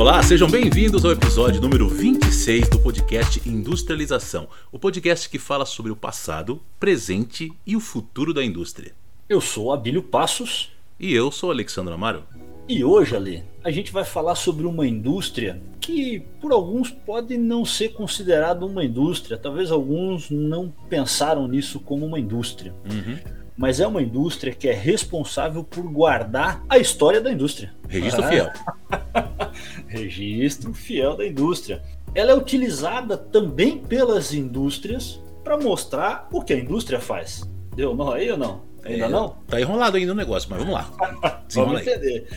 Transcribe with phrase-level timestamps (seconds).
[0.00, 5.92] Olá, sejam bem-vindos ao episódio número 26 do podcast Industrialização, o podcast que fala sobre
[5.92, 8.94] o passado, presente e o futuro da indústria.
[9.28, 10.72] Eu sou Abílio Passos.
[10.98, 12.22] E eu sou Alexandre Amaro.
[12.66, 17.66] E hoje, Ale, a gente vai falar sobre uma indústria que, por alguns, pode não
[17.66, 19.36] ser considerada uma indústria.
[19.36, 22.72] Talvez alguns não pensaram nisso como uma indústria.
[22.90, 23.18] Uhum.
[23.60, 27.70] Mas é uma indústria que é responsável por guardar a história da indústria.
[27.86, 28.28] Registro ah.
[28.28, 28.50] fiel.
[29.86, 31.82] Registro fiel da indústria.
[32.14, 37.42] Ela é utilizada também pelas indústrias para mostrar o que a indústria faz.
[37.76, 38.62] Deu nó aí ou não?
[38.82, 39.36] Ainda é, não?
[39.46, 40.90] Tá enrolado ainda o negócio, mas vamos lá.
[41.52, 42.28] vamos entender.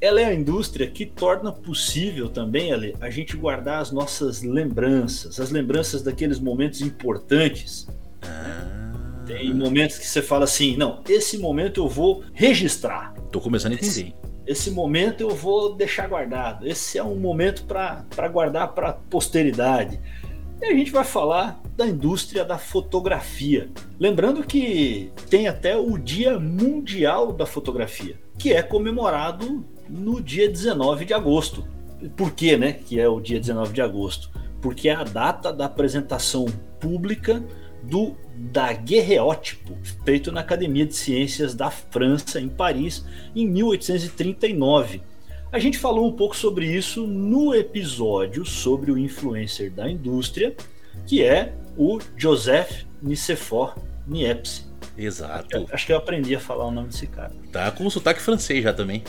[0.00, 5.40] Ela é a indústria que torna possível também, Ale, a gente guardar as nossas lembranças,
[5.40, 7.88] as lembranças daqueles momentos importantes.
[8.22, 8.89] Ah.
[9.30, 13.14] Tem momentos que você fala assim, não, esse momento eu vou registrar.
[13.30, 13.88] Tô começando a entender.
[13.90, 14.14] Esse,
[14.46, 16.66] esse momento eu vou deixar guardado.
[16.66, 20.00] Esse é um momento para guardar para posteridade.
[20.60, 23.70] E a gente vai falar da indústria da fotografia.
[23.98, 31.04] Lembrando que tem até o Dia Mundial da Fotografia, que é comemorado no dia 19
[31.04, 31.64] de agosto.
[32.16, 34.30] Por que, né, que é o dia 19 de agosto?
[34.60, 36.46] Porque é a data da apresentação
[36.78, 37.42] pública
[37.82, 45.02] do daguerreótipo, feito na Academia de Ciências da França, em Paris, em 1839.
[45.52, 50.54] A gente falou um pouco sobre isso no episódio sobre o influencer da indústria,
[51.06, 53.72] que é o Joseph Nicephore
[54.06, 54.70] Niepce.
[54.96, 55.66] Exato.
[55.72, 57.32] Acho que eu aprendi a falar o nome desse cara.
[57.50, 59.02] Tá com sotaque francês já também.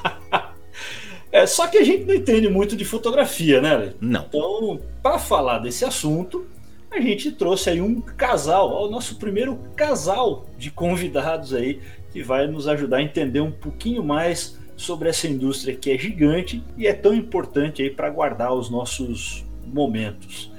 [1.30, 3.94] é, só que a gente não entende muito de fotografia, né?
[4.00, 4.26] Não.
[4.28, 6.46] Então, para falar desse assunto,
[6.94, 11.80] a gente trouxe aí um casal, o nosso primeiro casal de convidados aí,
[12.12, 16.62] que vai nos ajudar a entender um pouquinho mais sobre essa indústria que é gigante
[16.76, 20.52] e é tão importante aí para guardar os nossos momentos.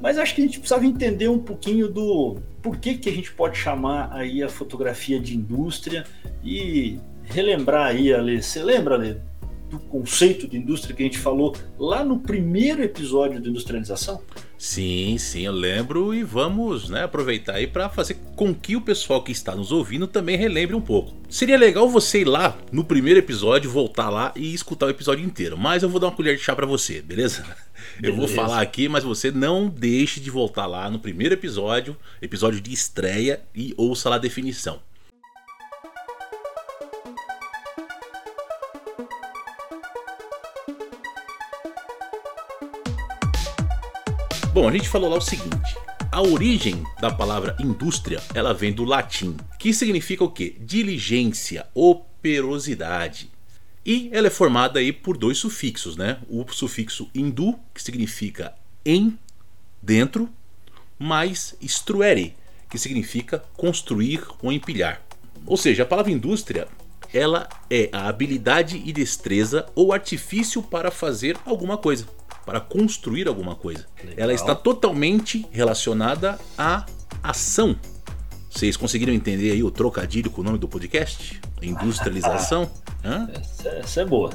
[0.00, 3.32] Mas acho que a gente precisava entender um pouquinho do por que, que a gente
[3.32, 6.04] pode chamar aí a fotografia de indústria
[6.42, 8.42] e relembrar aí, Ale.
[8.42, 9.20] Você lembra, Ale,
[9.70, 14.20] do conceito de indústria que a gente falou lá no primeiro episódio de industrialização?
[14.60, 19.24] Sim, sim, eu lembro e vamos né, aproveitar aí para fazer com que o pessoal
[19.24, 21.14] que está nos ouvindo também relembre um pouco.
[21.30, 25.56] Seria legal você ir lá no primeiro episódio, voltar lá e escutar o episódio inteiro,
[25.56, 27.40] mas eu vou dar uma colher de chá para você, beleza?
[27.40, 27.56] beleza?
[28.02, 32.60] Eu vou falar aqui, mas você não deixe de voltar lá no primeiro episódio, episódio
[32.60, 34.80] de estreia e ouça lá a definição.
[44.60, 45.74] Bom, a gente falou lá o seguinte:
[46.12, 50.54] a origem da palavra indústria, ela vem do latim, que significa o quê?
[50.60, 53.30] Diligência, operosidade.
[53.86, 56.18] E ela é formada aí por dois sufixos, né?
[56.28, 58.52] O sufixo indu, que significa
[58.84, 59.18] em,
[59.80, 60.28] dentro,
[60.98, 62.36] mais struere,
[62.68, 65.00] que significa construir ou empilhar.
[65.46, 66.68] Ou seja, a palavra indústria,
[67.14, 73.54] ela é a habilidade e destreza ou artifício para fazer alguma coisa para construir alguma
[73.54, 73.86] coisa.
[73.98, 74.14] Legal.
[74.16, 76.86] Ela está totalmente relacionada à
[77.22, 77.76] ação.
[78.50, 81.40] Vocês conseguiram entender aí o trocadilho com o nome do podcast?
[81.62, 82.70] Industrialização?
[83.32, 84.30] essa, essa é boa.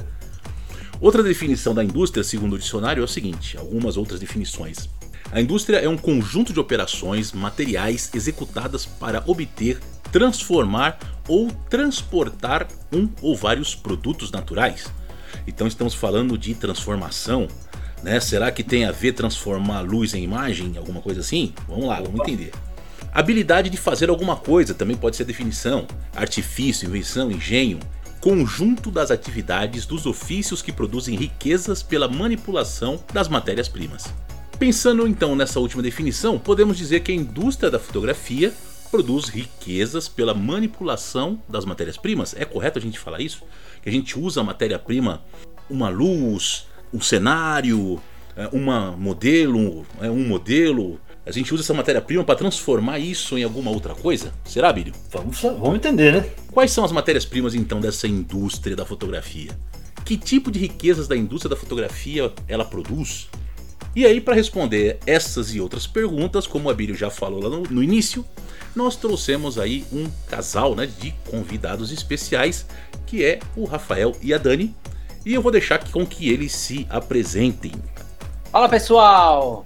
[1.00, 4.88] Outra definição da indústria, segundo o dicionário, é o seguinte: algumas outras definições.
[5.30, 9.78] A indústria é um conjunto de operações materiais executadas para obter,
[10.10, 14.86] transformar ou transportar um ou vários produtos naturais.
[15.46, 17.48] Então estamos falando de transformação,
[18.06, 18.20] né?
[18.20, 21.52] Será que tem a ver transformar luz em imagem, alguma coisa assim?
[21.66, 22.52] Vamos lá, vamos entender.
[23.12, 27.80] Habilidade de fazer alguma coisa também pode ser definição, artifício, invenção, engenho,
[28.20, 34.04] conjunto das atividades dos ofícios que produzem riquezas pela manipulação das matérias-primas.
[34.56, 38.54] Pensando então nessa última definição, podemos dizer que a indústria da fotografia
[38.88, 42.36] produz riquezas pela manipulação das matérias-primas.
[42.38, 43.42] É correto a gente falar isso?
[43.82, 45.24] Que a gente usa a matéria-prima,
[45.68, 48.00] uma luz, um cenário,
[48.34, 50.98] é, uma modelo, é, um modelo.
[51.24, 54.32] A gente usa essa matéria-prima para transformar isso em alguma outra coisa?
[54.44, 54.94] Será, Bílio?
[55.10, 56.26] Vamos, vamos entender, né?
[56.52, 59.50] Quais são as matérias-primas então dessa indústria da fotografia?
[60.04, 63.28] Que tipo de riquezas da indústria da fotografia ela produz?
[63.94, 67.62] E aí, para responder essas e outras perguntas, como a Bílio já falou lá no,
[67.62, 68.24] no início,
[68.74, 72.66] nós trouxemos aí um casal né, de convidados especiais,
[73.06, 74.74] que é o Rafael e a Dani,
[75.26, 77.72] e eu vou deixar com que eles se apresentem.
[78.52, 79.64] Fala pessoal!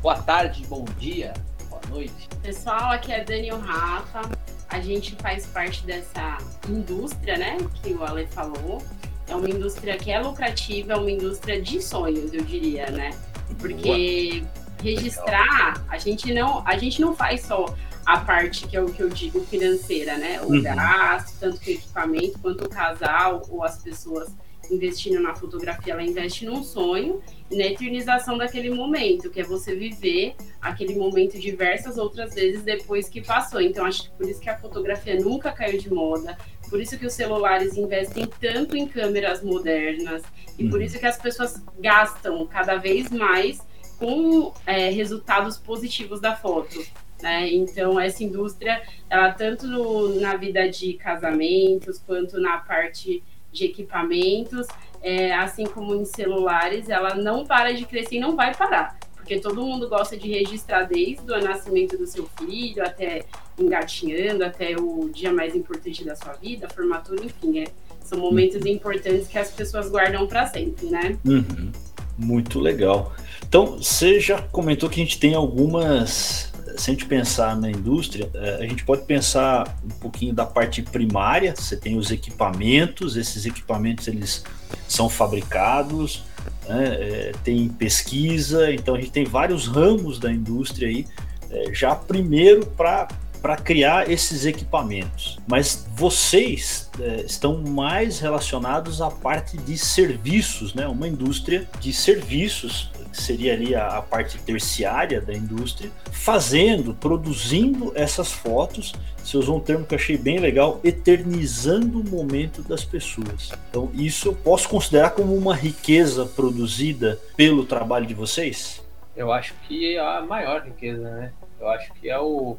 [0.00, 1.34] Boa tarde, bom dia,
[1.68, 2.26] boa noite.
[2.42, 4.22] Pessoal, aqui é Daniel Rafa.
[4.66, 8.82] A gente faz parte dessa indústria, né, que o Ale falou.
[9.28, 13.10] é uma indústria que é lucrativa, é uma indústria de sonhos, eu diria, né?
[13.58, 14.42] Porque
[14.82, 17.74] registrar, a gente não, a gente não faz só
[18.06, 20.40] a parte que é o que eu digo financeira, né?
[20.40, 20.62] O uhum.
[20.62, 24.30] gasto, tanto que o equipamento quanto o casal ou as pessoas
[24.70, 29.74] investindo na fotografia, ela investe num sonho e na eternização daquele momento, que é você
[29.74, 33.60] viver aquele momento diversas outras vezes depois que passou.
[33.60, 36.36] Então, acho que por isso que a fotografia nunca caiu de moda,
[36.68, 40.22] por isso que os celulares investem tanto em câmeras modernas
[40.58, 40.86] e por uhum.
[40.86, 43.60] isso que as pessoas gastam cada vez mais
[43.98, 46.84] com é, resultados positivos da foto.
[47.22, 47.52] Né?
[47.52, 53.22] Então, essa indústria, ela tanto no, na vida de casamentos, quanto na parte
[53.54, 54.66] de equipamentos,
[55.00, 58.98] é, assim como em celulares, ela não para de crescer e não vai parar.
[59.14, 63.24] Porque todo mundo gosta de registrar desde o nascimento do seu filho até
[63.58, 67.64] engatinhando, até o dia mais importante da sua vida, a formatura, enfim, é,
[68.02, 68.68] são momentos uhum.
[68.68, 71.18] importantes que as pessoas guardam para sempre, né?
[71.24, 71.72] Uhum.
[72.18, 73.14] Muito legal.
[73.48, 78.28] Então, você já comentou que a gente tem algumas se a gente pensar na indústria,
[78.34, 81.54] é, a gente pode pensar um pouquinho da parte primária.
[81.56, 84.44] Você tem os equipamentos, esses equipamentos eles
[84.88, 86.24] são fabricados,
[86.68, 91.06] né, é, tem pesquisa, então a gente tem vários ramos da indústria aí.
[91.50, 93.08] É, já primeiro para
[93.44, 95.38] para criar esses equipamentos.
[95.46, 100.88] Mas vocês é, estão mais relacionados à parte de serviços, né?
[100.88, 102.90] Uma indústria de serviços
[103.20, 108.94] seria ali a, a, parte terciária da indústria, fazendo, produzindo essas fotos.
[109.22, 113.52] Você usou um termo que eu achei bem legal, eternizando o momento das pessoas.
[113.70, 118.84] Então, isso eu posso considerar como uma riqueza produzida pelo trabalho de vocês?
[119.16, 121.32] Eu acho que é a maior riqueza, né?
[121.60, 122.56] Eu acho que é o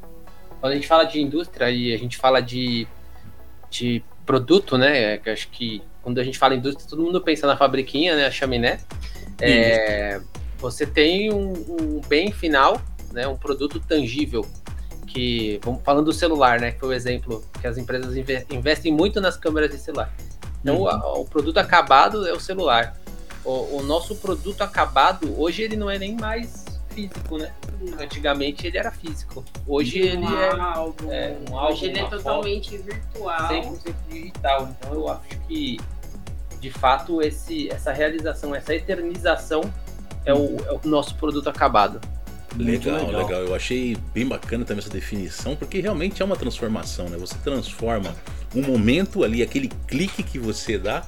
[0.66, 2.88] quando a gente fala de indústria e a gente fala de,
[3.70, 5.18] de produto, né?
[5.18, 8.26] Que acho que quando a gente fala indústria, todo mundo pensa na fabriquinha, né?
[8.26, 8.80] A chaminé.
[9.40, 10.20] É,
[10.72, 12.82] você tem um, um, bem final,
[13.12, 13.28] né?
[13.28, 14.46] Um produto tangível.
[15.08, 16.72] Que, vamos falando do celular, né?
[16.72, 18.16] Que foi o exemplo que as empresas
[18.50, 20.14] investem muito nas câmeras de celular.
[20.62, 20.90] Então, uhum.
[20.90, 22.98] a, o produto acabado é o celular.
[23.44, 27.52] O, o nosso produto acabado, hoje, ele não é nem mais físico, né?
[28.00, 29.46] Antigamente ele era físico.
[29.68, 31.12] Hoje um ele é, álbum.
[31.12, 31.74] é um álbum.
[31.74, 33.50] Hoje ele é totalmente virtual.
[33.50, 34.70] 100% digital.
[34.70, 35.78] Então eu acho que,
[36.60, 39.62] de fato, esse, essa realização, essa eternização
[40.26, 42.00] é o, é o nosso produto acabado.
[42.58, 47.10] Legal, legal, legal, Eu achei bem bacana também essa definição, porque realmente é uma transformação,
[47.10, 47.18] né?
[47.18, 48.16] Você transforma
[48.56, 51.06] um momento ali, aquele clique que você dá,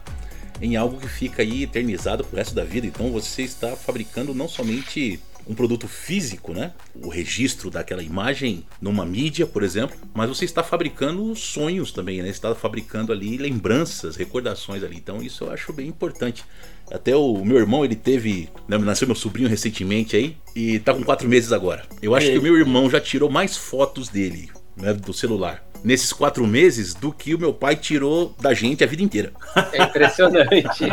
[0.62, 2.86] em algo que fica aí eternizado pro resto da vida.
[2.86, 6.74] Então você está fabricando não somente um produto físico, né?
[6.94, 12.26] O registro daquela imagem numa mídia, por exemplo, mas você está fabricando sonhos também, né?
[12.26, 14.98] Você está fabricando ali lembranças, recordações ali.
[14.98, 16.44] Então isso eu acho bem importante.
[16.92, 18.50] Até o meu irmão, ele teve.
[18.68, 21.84] Né, nasceu meu sobrinho recentemente aí e tá com quatro meses agora.
[22.02, 26.12] Eu acho que o meu irmão já tirou mais fotos dele, né, do celular nesses
[26.12, 29.34] quatro meses do que o meu pai tirou da gente a vida inteira.
[29.74, 30.84] É impressionante.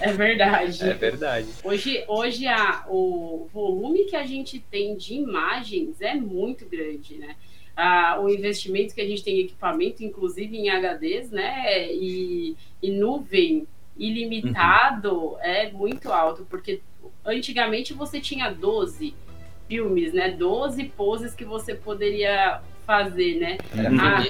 [0.00, 0.82] é, verdade.
[0.82, 1.46] É verdade.
[1.62, 7.36] Hoje, hoje a, o volume que a gente tem de imagens é muito grande, né?
[7.76, 11.92] Ah, o investimento que a gente tem em equipamento, inclusive em HDs, né?
[11.92, 13.66] E, e nuvem
[13.96, 15.40] ilimitado uhum.
[15.40, 16.80] é muito alto, porque
[17.24, 19.14] antigamente você tinha 12
[19.68, 20.30] filmes, né?
[20.30, 23.58] 12 poses que você poderia fazer, né?
[24.00, 24.24] Ah,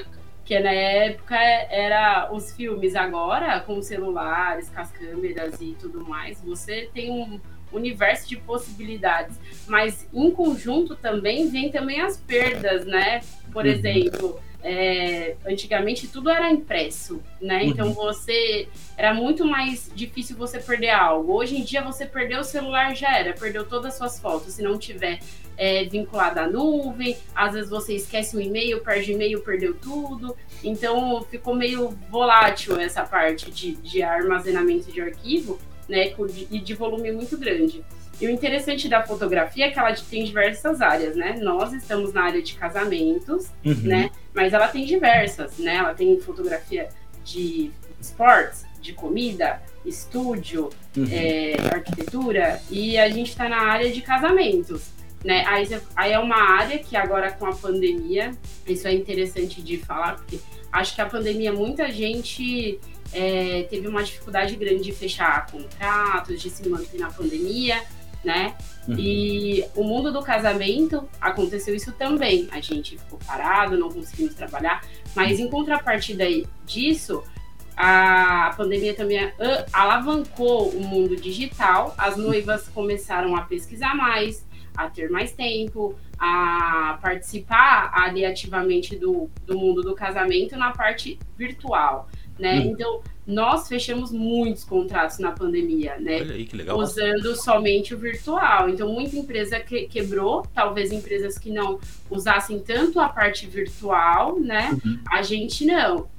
[0.45, 6.41] que na época era os filmes, agora com celulares, com as câmeras e tudo mais,
[6.43, 7.41] você tem um
[7.73, 9.37] universo de possibilidades.
[9.67, 13.21] Mas em conjunto também vem também as perdas, né?
[13.53, 13.71] Por uhum.
[13.71, 17.63] exemplo, é, antigamente tudo era impresso, né?
[17.63, 17.69] Uhum.
[17.69, 21.33] Então você era muito mais difícil você perder algo.
[21.33, 24.55] Hoje em dia você perdeu o celular já era, perdeu todas as suas fotos.
[24.55, 25.19] Se não tiver
[25.57, 30.37] é, vinculado à nuvem, às vezes você esquece um e-mail, perde e-mail, perdeu tudo.
[30.63, 36.15] Então ficou meio volátil essa parte de, de armazenamento de arquivo, né?
[36.51, 37.85] E de volume muito grande.
[38.21, 41.37] E o interessante da fotografia é que ela tem diversas áreas, né?
[41.41, 43.75] Nós estamos na área de casamentos, uhum.
[43.83, 44.11] né?
[44.35, 45.77] Mas ela tem diversas, né?
[45.77, 46.89] Ela tem fotografia
[47.25, 47.71] de
[48.01, 51.07] esportes, de comida, estúdio, uhum.
[51.11, 54.91] é, arquitetura, e a gente está na área de casamentos.
[55.25, 55.45] Né?
[55.47, 58.33] Aí, aí é uma área que agora com a pandemia,
[58.67, 60.41] isso é interessante de falar, porque
[60.73, 62.81] acho que a pandemia muita gente
[63.13, 67.81] é, teve uma dificuldade grande de fechar contratos, de se manter na pandemia,
[68.25, 68.57] né?
[68.89, 68.97] Uhum.
[68.99, 72.49] E o mundo do casamento aconteceu isso também.
[72.51, 74.83] A gente ficou parado, não conseguimos trabalhar,
[75.15, 76.25] mas em contrapartida
[76.67, 77.23] disso,
[77.77, 79.33] a pandemia também
[79.73, 84.47] alavancou o mundo digital, as noivas começaram a pesquisar mais,
[84.77, 91.19] a ter mais tempo, a participar ali ativamente do, do mundo do casamento na parte
[91.37, 92.09] virtual,
[92.39, 92.59] né?
[92.59, 92.67] Uhum.
[92.67, 96.21] Então, nós fechamos muitos contratos na pandemia, né?
[96.21, 96.77] Olha aí, que legal.
[96.77, 98.69] Usando somente o virtual.
[98.69, 101.79] Então, muita empresa que, quebrou, talvez empresas que não
[102.11, 104.71] usassem tanto a parte virtual, né?
[104.85, 104.99] Uhum.
[105.11, 106.11] A gente não.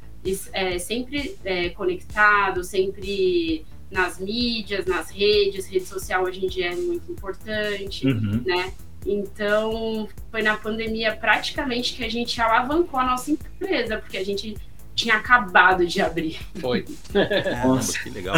[0.53, 6.75] É, sempre é, conectado, sempre nas mídias, nas redes, rede social hoje em dia é
[6.75, 8.41] muito importante, uhum.
[8.45, 8.73] né?
[9.05, 14.55] Então, foi na pandemia praticamente que a gente alavancou a nossa empresa, porque a gente
[14.95, 16.39] tinha acabado de abrir.
[16.55, 16.85] Foi.
[17.65, 18.35] Nossa, que legal.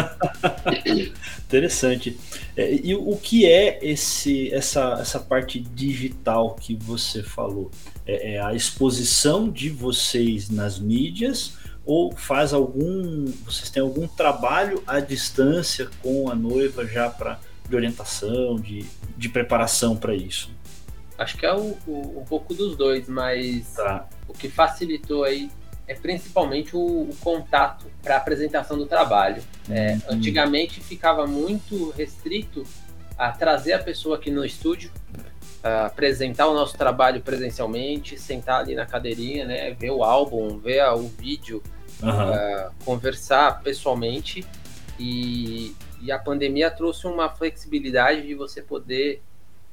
[1.44, 2.18] Interessante.
[2.56, 7.70] É, e o que é esse, essa, essa parte digital que você falou?
[8.06, 13.26] É, é, a exposição de vocês nas mídias ou faz algum.
[13.44, 18.84] Vocês têm algum trabalho à distância com a noiva já para de orientação, de,
[19.16, 20.50] de preparação para isso?
[21.18, 24.08] Acho que é o, o, um pouco dos dois, mas tá.
[24.28, 25.50] o que facilitou aí
[25.86, 29.42] é principalmente o, o contato para apresentação do trabalho.
[29.70, 30.00] É, uhum.
[30.16, 32.64] Antigamente ficava muito restrito
[33.16, 34.90] a trazer a pessoa aqui no estúdio,
[35.62, 41.08] apresentar o nosso trabalho presencialmente, sentar ali na cadeirinha, né, ver o álbum, ver o
[41.08, 41.62] vídeo,
[42.02, 42.10] uhum.
[42.10, 44.44] uh, conversar pessoalmente.
[44.98, 49.22] E, e, a pandemia trouxe uma flexibilidade de você poder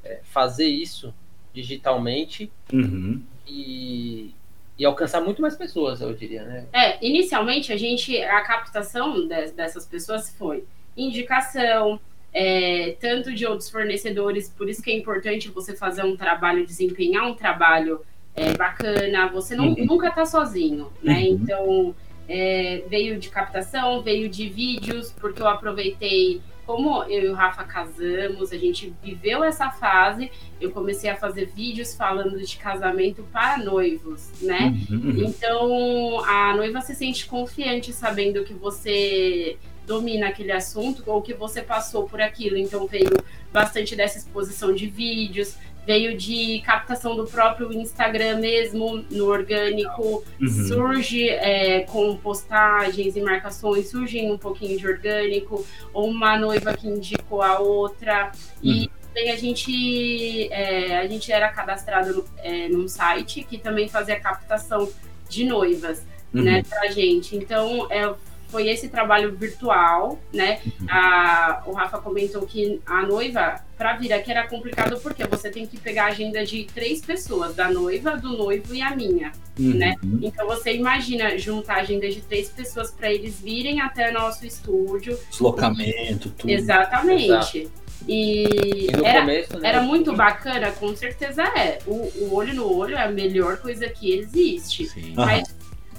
[0.03, 1.13] é, fazer isso
[1.53, 3.21] digitalmente uhum.
[3.47, 4.33] e,
[4.77, 6.65] e alcançar muito mais pessoas, eu diria, né?
[6.73, 10.63] É, inicialmente a gente, a captação de, dessas pessoas foi
[10.97, 11.99] indicação,
[12.33, 17.27] é, tanto de outros fornecedores, por isso que é importante você fazer um trabalho, desempenhar
[17.27, 18.01] um trabalho
[18.35, 19.85] é, bacana, você não, uhum.
[19.85, 21.19] nunca está sozinho, né?
[21.19, 21.25] Uhum.
[21.27, 21.95] Então,
[22.27, 27.63] é, veio de captação, veio de vídeos, porque eu aproveitei como eu e o Rafa
[27.63, 33.57] casamos, a gente viveu essa fase, eu comecei a fazer vídeos falando de casamento para
[33.57, 34.73] noivos, né?
[34.89, 35.25] Uhum.
[35.25, 41.61] Então a noiva se sente confiante sabendo que você domina aquele assunto ou que você
[41.61, 42.57] passou por aquilo.
[42.57, 43.11] Então veio
[43.51, 50.67] bastante dessa exposição de vídeos, veio de captação do próprio Instagram mesmo, no orgânico, uhum.
[50.67, 56.87] surge é, com postagens e marcações, surge um pouquinho de orgânico, ou uma noiva que
[56.87, 58.31] indicou a outra,
[58.63, 58.71] uhum.
[58.71, 64.19] e também a gente, é, a gente era cadastrado é, num site que também fazia
[64.19, 64.89] captação
[65.29, 66.41] de noivas, uhum.
[66.41, 67.35] né, pra gente.
[67.35, 68.13] Então, é,
[68.53, 70.59] foi esse trabalho virtual, né?
[70.63, 70.87] Uhum.
[70.87, 75.65] A, o Rafa comentou que a noiva, para vir aqui era complicado porque você tem
[75.65, 79.73] que pegar a agenda de três pessoas, da noiva, do noivo e a minha, uhum.
[79.73, 79.95] né?
[80.21, 85.17] Então você imagina juntar a agenda de três pessoas para eles virem até nosso estúdio.
[85.31, 86.51] Deslocamento, tudo.
[86.51, 87.57] Exatamente.
[87.57, 87.83] Exato.
[88.07, 89.69] E, e era, começo, né?
[89.69, 91.79] era muito bacana, com certeza é.
[91.87, 91.93] O,
[92.23, 94.85] o, olho no olho é a melhor coisa que existe.
[94.85, 95.13] Sim.
[95.15, 95.55] Mas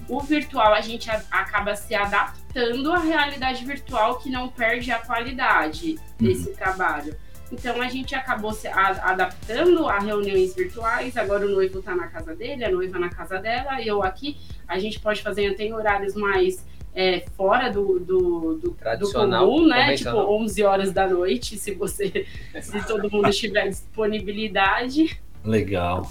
[0.09, 2.44] o virtual a gente a, acaba se adaptando
[2.93, 6.55] à realidade virtual que não perde a qualidade desse uhum.
[6.55, 7.17] trabalho.
[7.53, 11.17] Então a gente acabou se a, adaptando a reuniões virtuais.
[11.17, 14.37] Agora o noivo está na casa dele, a noiva na casa dela, eu aqui.
[14.67, 19.67] A gente pode fazer até em horários mais é, fora do, do, do, do comum,
[19.67, 19.95] né?
[19.95, 22.27] Tipo 11 horas da noite, se você,
[22.61, 25.21] se todo mundo tiver disponibilidade.
[25.45, 26.11] Legal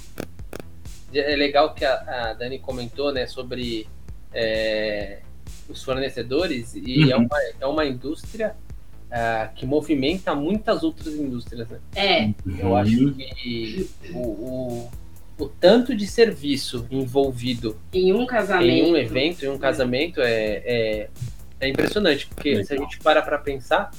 [1.19, 3.87] é legal que a, a Dani comentou, né, sobre
[4.33, 5.19] é,
[5.69, 7.23] os fornecedores e é uhum.
[7.23, 8.55] é, uma, é uma indústria
[9.09, 11.79] uh, que movimenta muitas outras indústrias, né?
[11.95, 12.29] É.
[12.59, 12.77] Eu uhum.
[12.77, 14.91] acho que o, o,
[15.39, 20.61] o, tanto de serviço envolvido em um casamento, em um evento, em um casamento é,
[20.65, 21.09] é,
[21.59, 22.65] é impressionante, porque legal.
[22.65, 23.91] se a gente para para pensar,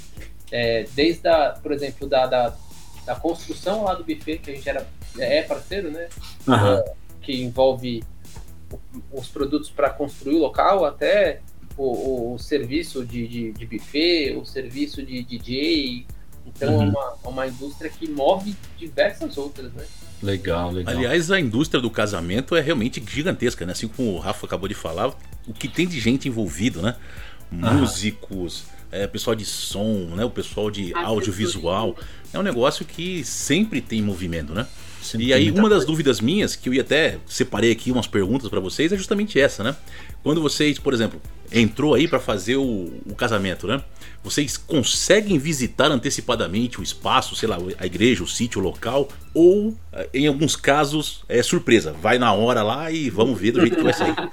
[0.52, 2.54] é, desde a, por exemplo, da, da,
[3.06, 4.86] da construção lá do buffet, que a gente era
[5.18, 6.08] é parceiro, né?
[6.46, 6.82] Uhum
[7.24, 8.04] que envolve
[9.12, 11.40] os produtos para construir o local, até
[11.76, 16.06] o, o serviço de, de, de, buffet, o serviço de DJ.
[16.46, 16.82] Então uhum.
[16.82, 19.84] é uma, é uma indústria que move diversas outras, né?
[20.22, 20.94] Legal, legal.
[20.94, 23.72] Aliás, a indústria do casamento é realmente gigantesca, né?
[23.72, 25.08] Assim como o Rafa acabou de falar,
[25.46, 26.96] o que tem de gente envolvido, né?
[27.50, 30.24] Músicos, é, pessoal de som, né?
[30.24, 31.96] O pessoal de audiovisual.
[32.32, 34.66] É um negócio que sempre tem movimento, né?
[35.18, 38.58] e aí, uma das dúvidas minhas, que eu ia até separei aqui umas perguntas para
[38.58, 39.76] vocês, é justamente essa, né?
[40.22, 41.20] Quando vocês, por exemplo,
[41.52, 43.82] entrou aí para fazer o, o, casamento, né?
[44.22, 49.76] Vocês conseguem visitar antecipadamente o espaço, sei lá, a igreja, o sítio, o local, ou
[49.92, 53.76] eh, em alguns casos é surpresa, vai na hora lá e vamos ver do jeito
[53.76, 54.14] que vai sair.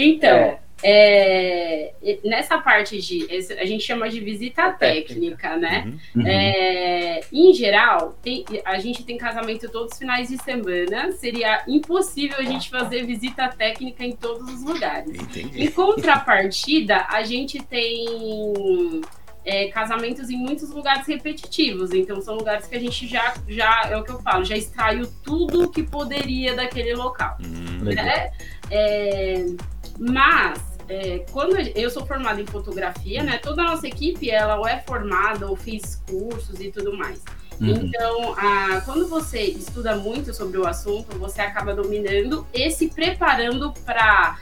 [0.00, 1.92] Então, é,
[2.24, 3.26] nessa parte de.
[3.58, 5.92] A gente chama de visita técnica, né?
[6.14, 6.26] Uhum.
[6.26, 11.12] É, em geral, tem, a gente tem casamento todos os finais de semana.
[11.12, 15.18] Seria impossível a gente fazer visita técnica em todos os lugares.
[15.18, 15.64] Entendi.
[15.64, 19.00] Em contrapartida, a gente tem.
[19.44, 21.92] É, casamentos em muitos lugares repetitivos.
[21.92, 25.10] Então, são lugares que a gente já, já é o que eu falo, já extraiu
[25.24, 27.38] tudo que poderia daquele local.
[27.40, 28.30] Hum, né?
[28.70, 29.46] É,
[29.98, 33.38] mas é, quando eu sou formada em fotografia, né?
[33.38, 37.22] Toda a nossa equipe ela ou é formada ou fez cursos e tudo mais.
[37.60, 37.68] Uhum.
[37.68, 43.72] Então, a, quando você estuda muito sobre o assunto, você acaba dominando e se preparando
[43.84, 44.38] para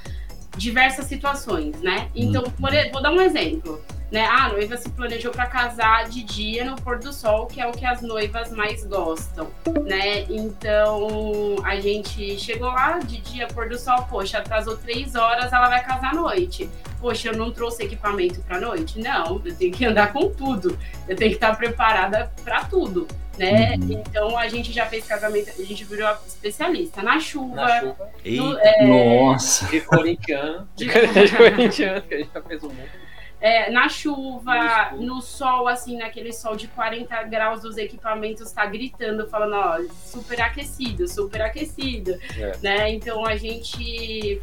[0.57, 2.09] diversas situações, né?
[2.15, 2.51] Então, uhum.
[2.51, 4.25] por, vou dar um exemplo né?
[4.25, 7.67] Ah, a noiva se planejou para casar de dia no pôr do sol, que é
[7.67, 9.51] o que as noivas mais gostam,
[9.85, 10.23] né?
[10.29, 15.69] Então a gente chegou lá de dia pôr do sol, poxa, atrasou três horas, ela
[15.69, 16.71] vai casar à noite.
[17.01, 18.99] Poxa, eu não trouxe equipamento para noite?
[19.01, 23.07] Não, eu tenho que andar com tudo, eu tenho que estar preparada para tudo.
[23.37, 23.75] Né?
[23.75, 23.93] Uhum.
[23.93, 27.57] Então a gente já fez casamento, a gente virou especialista na chuva.
[27.57, 28.09] Na chuva.
[28.25, 28.87] No, é...
[28.87, 29.67] Nossa!
[29.67, 30.67] De corintiano.
[30.75, 33.06] De, de corintiano, que a gente já fez um monte
[33.41, 39.27] é, na chuva, no sol, assim, naquele sol de 40 graus, os equipamentos tá gritando,
[39.29, 42.57] falando, ó, super aquecido, super aquecido, é.
[42.63, 42.93] né?
[42.93, 44.41] Então a gente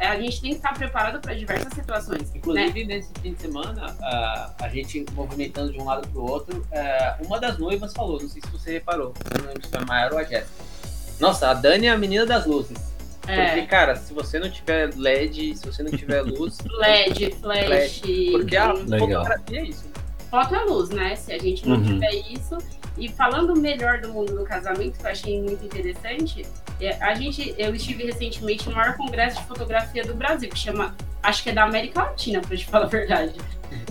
[0.00, 2.34] a gente tem que estar preparado para diversas situações.
[2.34, 2.96] Inclusive, né?
[2.96, 7.16] nesse fim de semana, a, a gente movimentando de um lado para o outro, é,
[7.20, 10.12] uma das noivas falou, não sei se você reparou, não lembro se foi a Maior
[10.12, 10.64] ou a Jéssica.
[11.20, 12.95] Nossa, a Dani é a menina das luzes.
[13.26, 13.46] É.
[13.46, 16.58] Porque, cara, se você não tiver LED, se você não tiver luz.
[16.64, 17.66] LED, flash.
[17.66, 18.00] flash
[18.32, 18.98] porque a Legal.
[18.98, 19.84] fotografia é isso.
[20.30, 21.16] Foto é luz, né?
[21.16, 21.84] Se a gente não uhum.
[21.84, 22.58] tiver isso.
[22.98, 26.46] E falando melhor do mundo do casamento, que eu achei muito interessante,
[26.80, 30.94] é, a gente, eu estive recentemente no maior congresso de fotografia do Brasil, que chama,
[31.22, 33.34] acho que é da América Latina, para te falar a verdade.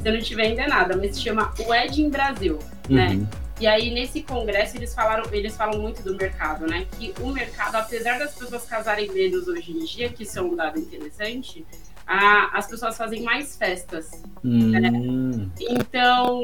[0.01, 2.57] Se eu não tiver ainda nada, mas se chama Wedding Brasil,
[2.89, 3.09] né?
[3.09, 3.19] uhum.
[3.19, 3.27] né?
[3.59, 6.85] E aí, nesse congresso, eles falaram, eles falam muito do mercado, né?
[6.97, 10.55] Que o mercado, apesar das pessoas casarem menos hoje em dia, que isso é um
[10.55, 11.65] dado interessante,
[12.05, 14.11] a, as pessoas fazem mais festas.
[14.43, 14.69] Hum.
[14.69, 14.91] Né?
[15.59, 16.39] Então,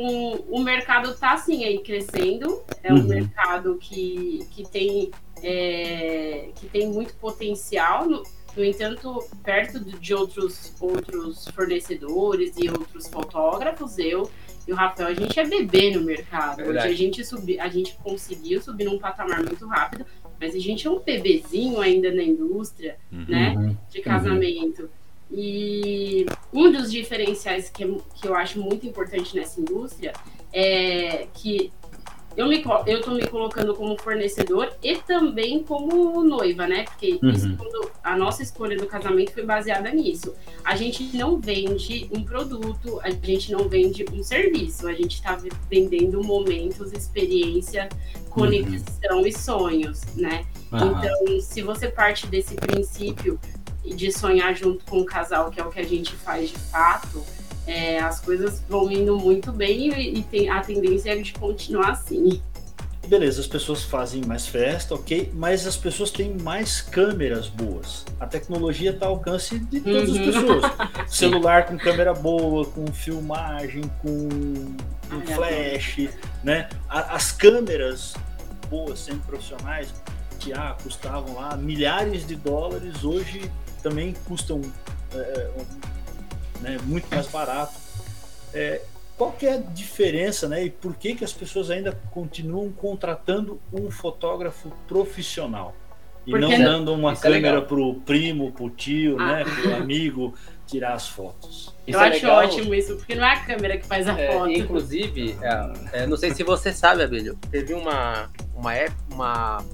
[0.49, 2.61] o mercado está assim aí crescendo.
[2.81, 3.07] É um uhum.
[3.07, 5.11] mercado que, que, tem,
[5.43, 8.07] é, que tem muito potencial.
[8.07, 8.23] No,
[8.55, 14.29] no entanto, perto de outros, outros fornecedores e outros fotógrafos, eu
[14.67, 16.63] e o Rafael, a gente é bebê no mercado.
[16.63, 20.05] Hoje a gente, subi, a gente conseguiu subir num patamar muito rápido,
[20.39, 23.25] mas a gente é um bebezinho ainda na indústria, uhum.
[23.27, 23.75] né?
[23.89, 24.03] De uhum.
[24.03, 24.81] casamento.
[24.83, 24.89] Uhum.
[25.33, 30.13] E um dos diferenciais que, que eu acho muito importante nessa indústria
[30.53, 31.71] é que
[32.35, 36.83] eu me eu tô me colocando como fornecedor e também como noiva, né?
[36.83, 37.29] Porque uhum.
[37.29, 37.57] isso,
[38.03, 40.33] a nossa escolha do casamento foi baseada nisso.
[40.63, 45.37] A gente não vende um produto, a gente não vende um serviço, a gente está
[45.69, 47.89] vendendo momentos, experiência,
[48.29, 49.27] conexão uhum.
[49.27, 50.45] e sonhos, né?
[50.71, 50.97] Uhum.
[50.97, 53.39] Então, se você parte desse princípio
[53.83, 57.23] de sonhar junto com o casal, que é o que a gente faz de fato,
[57.67, 61.91] é, as coisas vão indo muito bem e, e tem, a tendência é de continuar
[61.91, 62.41] assim.
[63.07, 68.05] Beleza, as pessoas fazem mais festa, ok, mas as pessoas têm mais câmeras boas.
[68.19, 70.19] A tecnologia está ao alcance de todas uhum.
[70.19, 70.63] as pessoas.
[71.13, 74.29] Celular com câmera boa, com filmagem, com,
[75.09, 76.09] com ah, flash,
[76.43, 76.69] né?
[76.87, 78.13] As câmeras
[78.69, 79.93] boas, sendo profissionais,
[80.39, 84.61] que ah, custavam lá milhares de dólares, hoje também custam
[85.13, 85.49] é,
[86.61, 87.73] né, muito mais barato.
[88.53, 88.81] É,
[89.17, 90.65] qual que é a diferença, né?
[90.65, 95.75] E por que, que as pessoas ainda continuam contratando um fotógrafo profissional?
[96.25, 99.27] E Porque não dando uma Isso é câmera é pro primo, pro tio, ah.
[99.27, 99.43] né?
[99.43, 100.33] Pro amigo
[100.67, 101.73] tirar as fotos.
[101.85, 102.37] Isso Eu é acho legal.
[102.37, 104.51] ótimo isso, porque não é a câmera que faz a é, foto.
[104.51, 105.37] Inclusive,
[105.91, 108.71] é, não sei se você sabe, Abelho, teve uma, uma,
[109.11, 109.65] uma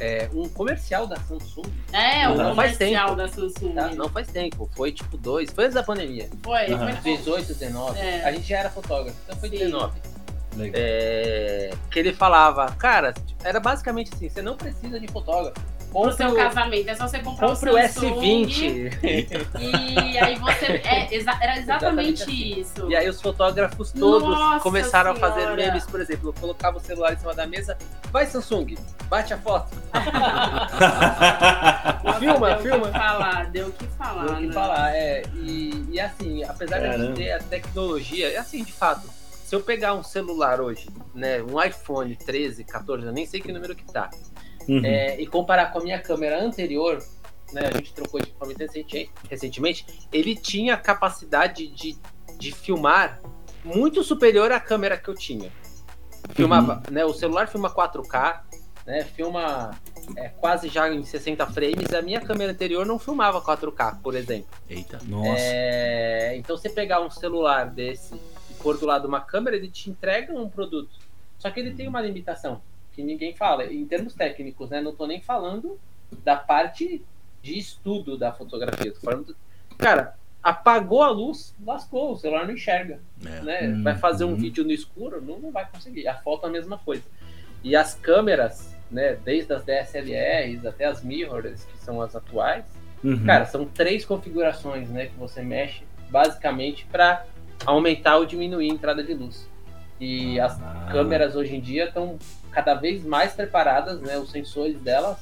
[0.00, 1.62] é, um comercial da Samsung.
[1.92, 3.72] É, um não comercial da Samsung.
[3.74, 3.88] Tá?
[3.94, 6.28] Não faz tempo, foi tipo dois, foi antes da pandemia.
[6.42, 6.96] Foi, uhum.
[6.96, 7.98] foi 18, 19.
[7.98, 8.24] É.
[8.24, 9.58] A gente já era fotógrafo, então foi Sim.
[9.58, 10.12] 19.
[10.74, 15.58] É, que ele falava, cara, era basicamente assim, você não precisa de fotógrafo
[15.92, 16.34] Compre seu o...
[16.34, 16.88] casamento.
[16.88, 18.92] É só você comprar compre o, Samsung, o S20.
[20.12, 20.66] E aí você.
[20.66, 22.60] É, exa era exatamente, exatamente assim.
[22.60, 22.90] isso.
[22.90, 25.34] E aí os fotógrafos todos Nossa começaram senhora.
[25.34, 26.30] a fazer memes, por exemplo.
[26.30, 27.76] Eu colocava o celular em cima da mesa.
[28.10, 28.76] Vai, Samsung,
[29.08, 29.68] bate a foto.
[32.18, 32.62] filma, deu filma.
[32.62, 34.24] Deu o que falar, deu o que falar.
[34.24, 34.52] Deu o que né?
[34.52, 35.22] falar, é.
[35.34, 36.96] E, e assim, apesar Caramba.
[36.96, 39.08] de a gente ter a tecnologia, é assim, de fato.
[39.44, 43.52] Se eu pegar um celular hoje, né, um iPhone 13, 14, eu nem sei que
[43.52, 44.08] número que tá,
[44.68, 44.84] uhum.
[44.84, 46.98] é, e comparar com a minha câmera anterior,
[47.52, 48.64] né, a gente trocou de equipamento
[49.28, 51.96] recentemente, ele tinha capacidade de,
[52.38, 53.20] de filmar
[53.64, 55.50] muito superior à câmera que eu tinha.
[56.30, 56.94] Filmava, uhum.
[56.94, 58.40] né, o celular filma 4K,
[58.86, 59.70] né, filma
[60.16, 61.92] é, quase já em 60 frames.
[61.92, 64.48] A minha câmera anterior não filmava 4K, por exemplo.
[64.68, 65.38] Eita, nossa.
[65.38, 69.90] É, então, você pegar um celular desse e pôr do lado uma câmera, ele te
[69.90, 70.90] entrega um produto.
[71.38, 72.60] Só que ele tem uma limitação
[72.94, 73.64] que ninguém fala.
[73.64, 74.80] Em termos técnicos, né?
[74.80, 75.78] Não estou nem falando
[76.24, 77.02] da parte
[77.42, 78.92] de estudo da fotografia.
[78.92, 79.36] Tô falando.
[79.78, 83.00] Cara, apagou a luz, lascou, o celular não enxerga.
[83.24, 83.40] É.
[83.42, 83.68] Né?
[83.68, 84.36] Hum, vai fazer um hum.
[84.36, 86.08] vídeo no escuro, não, não vai conseguir.
[86.08, 87.04] A foto é a mesma coisa.
[87.62, 92.64] E as câmeras, né, desde as DSLRs até as mirrors, que são as atuais,
[93.04, 93.24] uhum.
[93.24, 97.24] cara, são três configurações né, que você mexe basicamente para
[97.64, 99.48] aumentar ou diminuir a entrada de luz.
[100.00, 100.88] E as ah.
[100.90, 102.18] câmeras hoje em dia estão
[102.52, 105.18] cada vez mais preparadas, né, os sensores delas,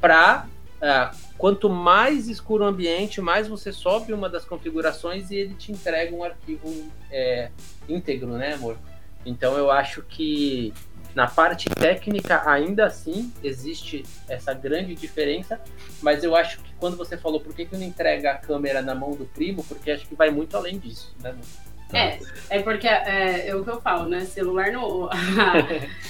[0.00, 0.46] para
[0.80, 5.70] ah, quanto mais escuro o ambiente, mais você sobe uma das configurações e ele te
[5.70, 7.50] entrega um arquivo é,
[7.88, 8.76] íntegro, né, amor?
[9.24, 10.74] Então eu acho que
[11.14, 15.60] na parte técnica ainda assim existe essa grande diferença,
[16.02, 18.94] mas eu acho que quando você falou por que, que não entrega a câmera na
[18.94, 21.30] mão do primo, porque acho que vai muito além disso, né?
[21.30, 21.44] Amor?
[21.92, 24.24] É, é porque é, é, o que eu falo, né?
[24.24, 25.08] Celular no.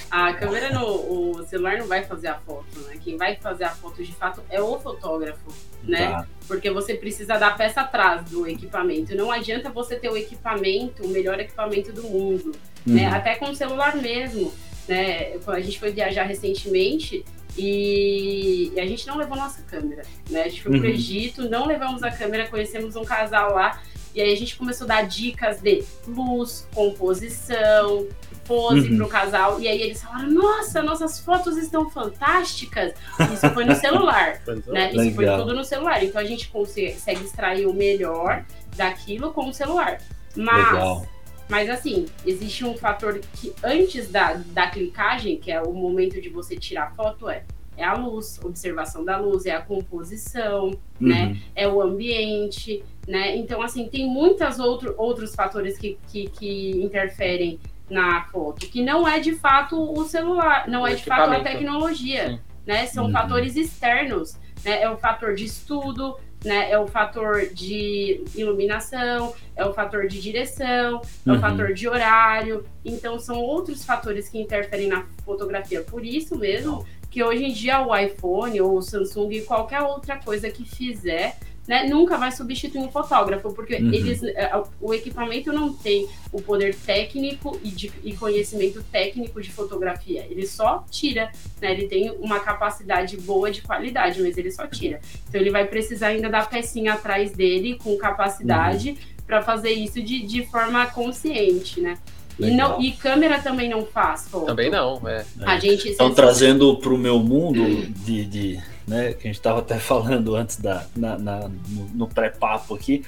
[0.09, 0.85] A, a, câmera no.
[0.85, 2.97] O celular não vai fazer a foto, né?
[3.03, 5.51] Quem vai fazer a foto de fato é o fotógrafo,
[5.83, 6.11] né?
[6.11, 6.27] Tá.
[6.47, 9.15] Porque você precisa da peça atrás do equipamento.
[9.15, 12.51] Não adianta você ter o equipamento, o melhor equipamento do mundo,
[12.85, 13.05] né?
[13.05, 13.09] uhum.
[13.11, 13.17] né?
[13.17, 14.53] Até com o celular mesmo.
[14.87, 15.37] Né?
[15.47, 17.23] A gente foi viajar recentemente
[17.57, 20.43] e, a gente não levou nossa câmera, né?
[20.43, 20.79] A gente foi uhum.
[20.79, 23.81] pro Egito, não levamos a câmera, conhecemos um casal lá
[24.15, 28.07] e aí a gente começou a dar dicas de luz, composição,
[28.45, 28.97] pose uhum.
[28.97, 29.59] pro casal.
[29.59, 32.93] E aí eles falaram: Nossa, nossas fotos estão fantásticas.
[33.33, 34.41] Isso foi no celular.
[34.67, 34.89] né?
[34.89, 35.15] Isso Legal.
[35.15, 36.03] foi tudo no celular.
[36.03, 38.45] Então a gente consegue extrair o melhor
[38.75, 39.99] daquilo com o celular.
[40.35, 40.71] Mas.
[40.71, 41.07] Legal.
[41.49, 46.29] Mas assim, existe um fator que antes da, da clicagem, que é o momento de
[46.29, 47.43] você tirar a foto, é
[47.77, 50.77] é a luz, observação da luz, é a composição, uhum.
[50.99, 51.37] né?
[51.55, 53.35] É o ambiente, né?
[53.35, 57.59] Então, assim, tem muitos outro, outros fatores que, que, que, interferem
[57.89, 61.39] na foto, que não é de fato o celular, não o é de fato a
[61.41, 62.39] tecnologia, Sim.
[62.65, 62.85] né?
[62.87, 63.11] São uhum.
[63.11, 64.81] fatores externos, né?
[64.81, 66.69] É o fator de estudo, né?
[66.69, 71.37] É o fator de iluminação, é o fator de direção, é uhum.
[71.37, 72.65] o fator de horário.
[72.85, 75.81] Então, são outros fatores que interferem na fotografia.
[75.81, 80.49] Por isso mesmo que hoje em dia o iPhone ou o Samsung, qualquer outra coisa
[80.49, 83.93] que fizer, né, nunca vai substituir um fotógrafo, porque uhum.
[83.93, 89.51] eles, é, o equipamento não tem o poder técnico e, de, e conhecimento técnico de
[89.51, 90.25] fotografia.
[90.27, 91.71] Ele só tira, né?
[91.71, 94.99] Ele tem uma capacidade boa de qualidade, mas ele só tira.
[95.29, 98.97] Então ele vai precisar ainda da pecinha atrás dele com capacidade uhum.
[99.27, 101.99] para fazer isso de, de forma consciente, né?
[102.39, 104.47] E, não, e câmera também não faz foto.
[104.47, 105.25] Também não, é.
[105.41, 109.59] A gente Estão trazendo para o meu mundo de, de né, que a gente estava
[109.59, 113.03] até falando antes da, na, na no, no pré-papo aqui,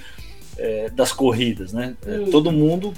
[0.57, 1.95] é, das corridas, né?
[2.05, 2.29] É, hum.
[2.29, 2.93] todo mundo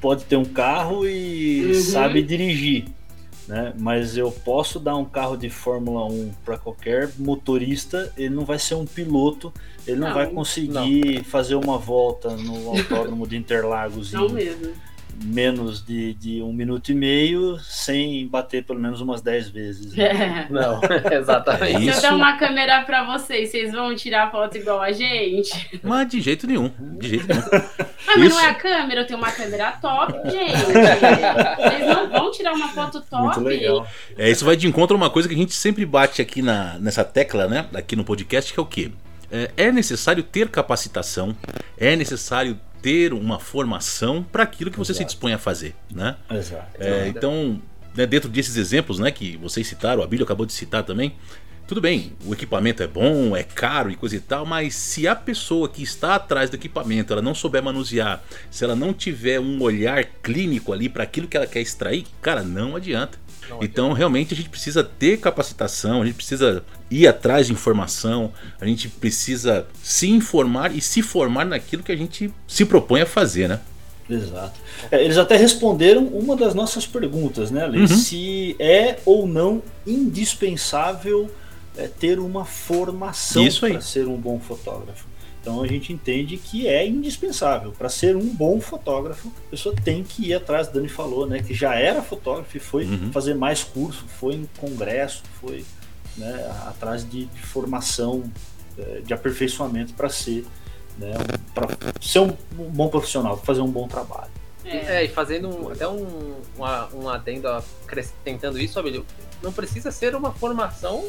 [0.00, 1.74] pode ter um carro e uhum.
[1.74, 2.86] sabe dirigir,
[3.46, 3.72] né?
[3.78, 8.58] Mas eu posso dar um carro de Fórmula 1 para qualquer motorista, ele não vai
[8.58, 9.52] ser um piloto,
[9.86, 11.24] ele não, não vai conseguir não.
[11.24, 14.12] fazer uma volta no autódromo de Interlagos.
[14.12, 14.72] Não mesmo
[15.22, 19.94] menos de, de um minuto e meio sem bater pelo menos umas dez vezes.
[19.94, 20.46] Né?
[20.50, 20.80] Não,
[21.12, 21.88] exatamente.
[21.88, 25.80] É Se eu der uma câmera para vocês, vocês vão tirar foto igual a gente?
[25.82, 26.70] Mas de jeito nenhum.
[26.98, 27.42] De jeito nenhum.
[27.52, 28.36] Ah, mas isso...
[28.36, 30.64] não é a câmera, eu tenho uma câmera top, gente.
[30.64, 33.24] Vocês não vão tirar uma foto top.
[33.24, 33.86] Muito legal.
[34.16, 36.78] É, isso vai de encontro a uma coisa que a gente sempre bate aqui na,
[36.78, 37.66] nessa tecla, né?
[37.74, 38.90] Aqui no podcast, que é o quê?
[39.30, 41.36] É, é necessário ter capacitação,
[41.78, 45.08] é necessário ter uma formação para aquilo que você Exato.
[45.10, 46.16] se dispõe a fazer, né?
[46.30, 46.80] Exato.
[46.80, 47.60] É, então,
[47.94, 51.14] né, dentro desses exemplos, né, que vocês citaram, o Abílio acabou de citar também,
[51.70, 55.14] tudo bem, o equipamento é bom, é caro e coisa e tal, mas se a
[55.14, 59.62] pessoa que está atrás do equipamento ela não souber manusear, se ela não tiver um
[59.62, 63.18] olhar clínico ali para aquilo que ela quer extrair, cara, não adianta.
[63.60, 68.66] Então, realmente, a gente precisa ter capacitação, a gente precisa ir atrás de informação, a
[68.66, 73.48] gente precisa se informar e se formar naquilo que a gente se propõe a fazer,
[73.48, 73.60] né?
[74.08, 74.58] Exato.
[74.90, 77.80] É, eles até responderam uma das nossas perguntas, né, Ale?
[77.80, 77.86] Uhum.
[77.86, 81.30] Se é ou não indispensável
[81.76, 85.09] é, ter uma formação para ser um bom fotógrafo.
[85.40, 87.72] Então a gente entende que é indispensável.
[87.72, 91.42] Para ser um bom fotógrafo, a pessoa tem que ir atrás, Dani falou, né?
[91.42, 93.10] Que já era fotógrafo e foi uhum.
[93.10, 95.64] fazer mais curso, foi em congresso, foi
[96.16, 98.30] né, atrás de, de, formação
[98.78, 100.44] é, de aperfeiçoamento para ser,
[100.98, 101.12] né,
[101.54, 101.68] para
[102.00, 104.30] ser um, bom profissional, fazer um bom trabalho.
[104.64, 109.06] É, é e fazendo um, até um, um, um adendo acrescentando isso, Abelio,
[109.42, 111.02] não precisa ser uma formação,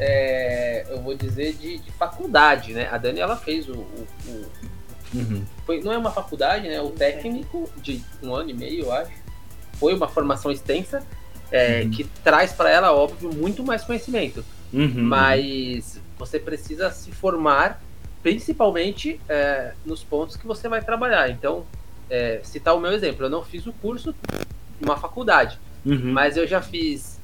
[0.00, 2.88] é, eu vou dizer, de, de, faculdade, né?
[2.90, 3.72] A Dani, ela fez o...
[3.74, 4.50] o, o
[5.14, 5.44] uhum.
[5.66, 6.80] foi, não é uma faculdade, né?
[6.80, 9.12] O técnico de um ano e meio, eu acho.
[9.74, 11.06] Foi uma formação extensa,
[11.52, 11.90] é, uhum.
[11.90, 14.42] que traz para ela, óbvio, muito mais conhecimento.
[14.72, 15.02] Uhum.
[15.04, 17.82] Mas você precisa se formar
[18.22, 21.30] principalmente é, nos pontos que você vai trabalhar.
[21.30, 21.66] Então,
[22.08, 24.14] é, citar o meu exemplo, eu não fiz o curso
[24.80, 26.12] numa faculdade, uhum.
[26.12, 27.19] mas eu já fiz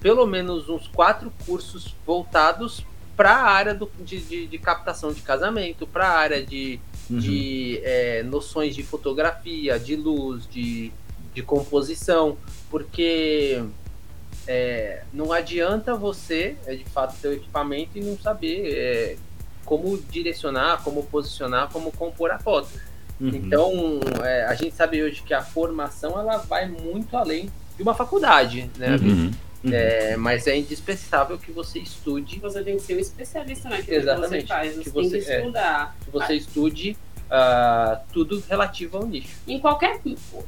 [0.00, 2.84] pelo menos uns quatro cursos voltados
[3.16, 6.78] para a área do, de, de, de, captação de casamento, para a área de,
[7.10, 7.18] uhum.
[7.18, 10.92] de é, noções de fotografia, de luz, de,
[11.34, 12.38] de composição,
[12.70, 13.60] porque
[14.46, 19.16] é, não adianta você, é, de fato, ter o equipamento e não saber é,
[19.64, 22.68] como direcionar, como posicionar, como compor a foto.
[23.20, 23.30] Uhum.
[23.34, 27.94] Então, é, a gente sabe hoje que a formação ela vai muito além de uma
[27.94, 28.96] faculdade, né?
[28.96, 29.32] Uhum.
[29.64, 29.72] Uhum.
[29.72, 32.38] É, mas é indispensável que você estude.
[32.38, 34.30] Você tem que ser um especialista naquilo Exatamente.
[34.30, 34.76] que você faz.
[34.76, 35.96] Você que você, tem que é, estudar.
[36.00, 36.96] É, que você estude
[37.28, 39.36] uh, tudo relativo ao nicho.
[39.46, 40.00] Em qualquer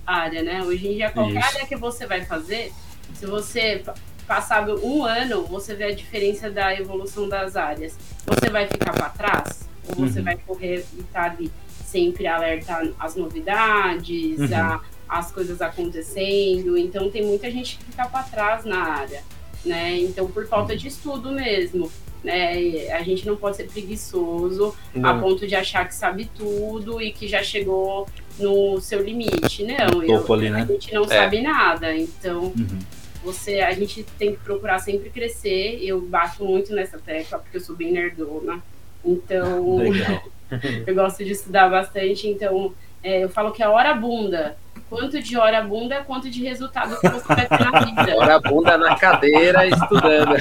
[0.07, 0.62] área, né?
[0.62, 1.49] Hoje em dia, qualquer Isso.
[1.49, 2.73] área que você vai fazer,
[3.14, 3.83] se você
[4.27, 7.99] passado um ano, você vê a diferença da evolução das áreas.
[8.25, 9.68] Você vai ficar para trás?
[9.88, 10.25] Ou você uhum.
[10.25, 11.51] vai correr e estar tá ali
[11.85, 14.57] sempre alerta às novidades, uhum.
[14.57, 16.77] a, as coisas acontecendo?
[16.77, 19.23] Então, tem muita gente que fica para trás na área,
[19.64, 19.99] né?
[19.99, 21.90] Então, por falta de estudo mesmo.
[22.23, 22.90] Né?
[22.92, 25.09] A gente não pode ser preguiçoso não.
[25.09, 28.07] a ponto de achar que sabe tudo e que já chegou
[28.38, 29.64] no seu limite.
[29.64, 30.01] Não,
[30.35, 30.62] ali, né?
[30.62, 31.09] a gente não é.
[31.09, 31.96] sabe nada.
[31.96, 32.79] Então, uhum
[33.23, 35.79] você, a gente tem que procurar sempre crescer.
[35.83, 38.62] Eu bato muito nessa tecla porque eu sou bem nerdona.
[39.05, 39.79] Então,
[40.87, 42.29] eu gosto de estudar bastante.
[42.29, 44.57] Então, é, eu falo que é hora bunda.
[44.90, 48.16] Quanto de hora bunda, quanto de resultado que você vai ter na vida.
[48.16, 50.35] Hora bunda na cadeira estudando.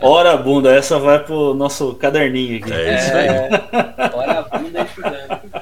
[0.00, 2.72] Hora bunda, essa vai pro nosso caderninho aqui.
[2.72, 3.26] É isso aí.
[3.26, 5.61] É, hora bunda estudando.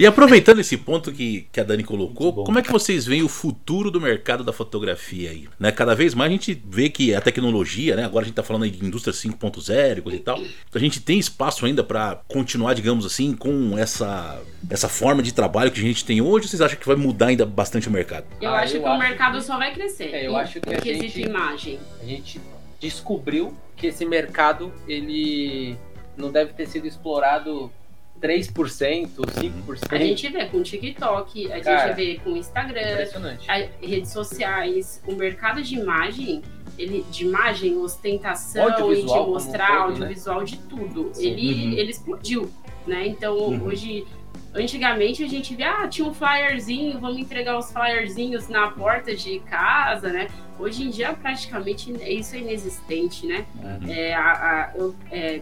[0.00, 3.28] E aproveitando esse ponto que, que a Dani colocou, como é que vocês veem o
[3.28, 5.46] futuro do mercado da fotografia aí?
[5.58, 5.70] Né?
[5.70, 8.06] Cada vez mais a gente vê que a tecnologia, né?
[8.06, 10.42] agora a gente está falando de indústria 5.0 e tal,
[10.74, 15.70] a gente tem espaço ainda para continuar, digamos assim, com essa, essa forma de trabalho
[15.70, 16.46] que a gente tem hoje?
[16.46, 18.24] Ou vocês acham que vai mudar ainda bastante o mercado?
[18.40, 19.44] Eu ah, acho eu que acho o mercado que...
[19.44, 20.14] só vai crescer.
[20.14, 21.78] É, eu acho que a gente, imagem.
[22.00, 22.40] A gente
[22.80, 25.76] descobriu que esse mercado ele
[26.16, 27.70] não deve ter sido explorado
[28.20, 29.86] 3%, 5%.
[29.90, 33.06] A gente vê com TikTok, a Cara, gente vê com Instagram,
[33.48, 36.42] a, redes sociais, o mercado de imagem,
[36.78, 39.92] ele, de imagem, ostentação, de mostrar, um né?
[39.92, 40.44] audiovisual, né?
[40.44, 41.12] de tudo.
[41.16, 41.72] Ele, uhum.
[41.72, 42.50] ele explodiu,
[42.86, 43.06] né?
[43.06, 43.64] Então, uhum.
[43.64, 44.06] hoje
[44.52, 49.38] Antigamente a gente via, ah, tinha um flyerzinho, vamos entregar os flyerzinhos na porta de
[49.40, 50.28] casa, né?
[50.58, 53.46] Hoje em dia praticamente isso é inexistente, né?
[53.54, 53.92] Uhum.
[53.92, 55.40] É, a, a, eu, é,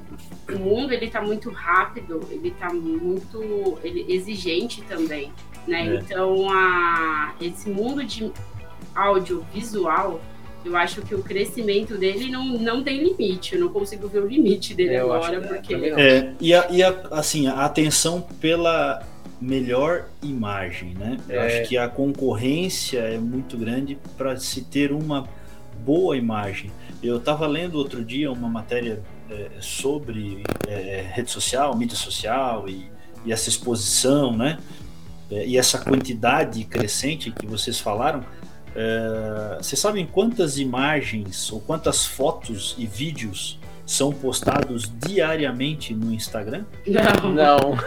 [0.51, 5.33] o mundo ele está muito rápido, ele está muito ele, exigente também,
[5.66, 5.87] né?
[5.87, 5.94] É.
[5.94, 8.31] Então a, esse mundo de
[8.94, 10.21] audiovisual
[10.64, 13.55] eu acho que o crescimento dele não, não tem limite.
[13.55, 15.75] Eu não consigo ver o limite dele eu agora, porque.
[15.75, 19.03] É, e, a, e a, assim, a atenção pela
[19.40, 21.18] melhor imagem, né?
[21.29, 21.37] É.
[21.37, 25.29] Eu acho que a concorrência é muito grande para se ter uma
[25.85, 26.71] boa imagem.
[27.03, 32.90] Eu estava lendo outro dia uma matéria é, sobre é, rede social, mídia social e,
[33.25, 34.59] e essa exposição, né?
[35.31, 38.25] É, e essa quantidade crescente que vocês falaram
[38.74, 46.64] é, vocês sabem quantas imagens ou quantas fotos e vídeos são postados diariamente no Instagram?
[46.87, 47.33] Não.
[47.33, 47.78] Não?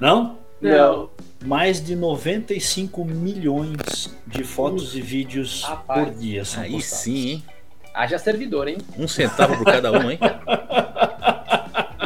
[0.00, 0.38] Não?
[0.60, 1.10] Não.
[1.44, 6.98] Mais de 95 milhões de fotos e vídeos Rapaz, por dia são aí postados.
[6.98, 7.44] sim, hein?
[7.94, 8.78] Haja servidor, hein?
[8.98, 10.18] Um centavo por cada um, hein?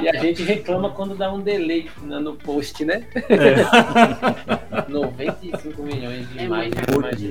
[0.04, 3.07] E a gente reclama quando dá um delay no post, né?
[3.14, 4.85] É.
[4.87, 7.30] 95 milhões de é imagens por dia.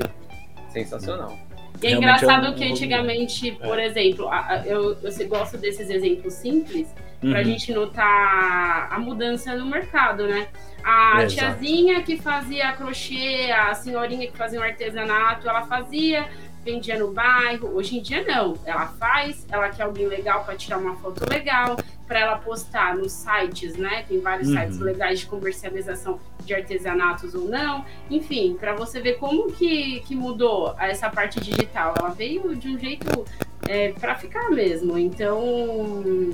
[0.73, 1.38] Sensacional.
[1.81, 3.55] E é engraçado é um, que antigamente, um...
[3.67, 3.86] por é.
[3.86, 4.29] exemplo,
[4.65, 6.88] eu, eu gosto desses exemplos simples
[7.21, 7.31] uhum.
[7.31, 10.47] para a gente notar a mudança no mercado, né?
[10.83, 12.05] A é, tiazinha exato.
[12.05, 16.27] que fazia crochê, a senhorinha que fazia um artesanato, ela fazia,
[16.63, 17.75] vendia no bairro.
[17.75, 18.57] Hoje em dia não.
[18.65, 21.77] Ela faz, ela quer alguém legal para tirar uma foto legal,
[22.08, 24.04] para ela postar nos sites, né?
[24.08, 24.56] Tem vários Uhum.
[24.60, 27.86] sites legais de comercialização de artesanatos ou não.
[28.12, 31.94] Enfim, para você ver como que, que mudou essa parte digital.
[31.98, 33.26] Ela veio de um jeito
[34.00, 34.98] para ficar mesmo.
[34.98, 36.34] Então,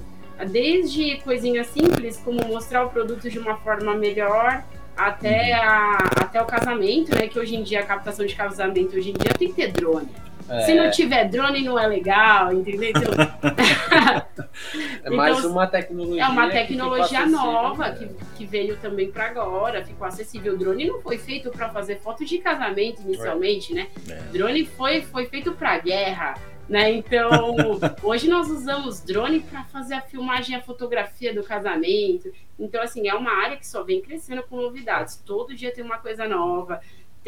[0.50, 4.64] desde coisinhas simples, como mostrar o produto de uma forma melhor,
[4.98, 7.28] até, a, até o casamento, né?
[7.28, 10.10] Que hoje em dia a captação de casamento hoje em dia tem que ter drone.
[10.50, 12.90] É, Se não tiver drone, não é legal, entendeu?
[12.90, 13.14] Então,
[15.04, 16.24] é mais então, uma tecnologia.
[16.24, 17.96] é uma que tecnologia acessível, nova né?
[17.96, 20.54] que, que veio também para agora, ficou acessível.
[20.54, 23.88] O drone não foi feito para fazer foto de casamento inicialmente, né?
[24.10, 24.16] É.
[24.32, 26.36] Drone foi, foi feito para guerra.
[26.68, 26.92] Né?
[26.92, 27.56] Então,
[28.04, 32.32] hoje nós usamos drone para fazer a filmagem e a fotografia do casamento.
[32.60, 35.22] Então, assim, é uma área que só vem crescendo com novidades.
[35.26, 36.80] Todo dia tem uma coisa nova,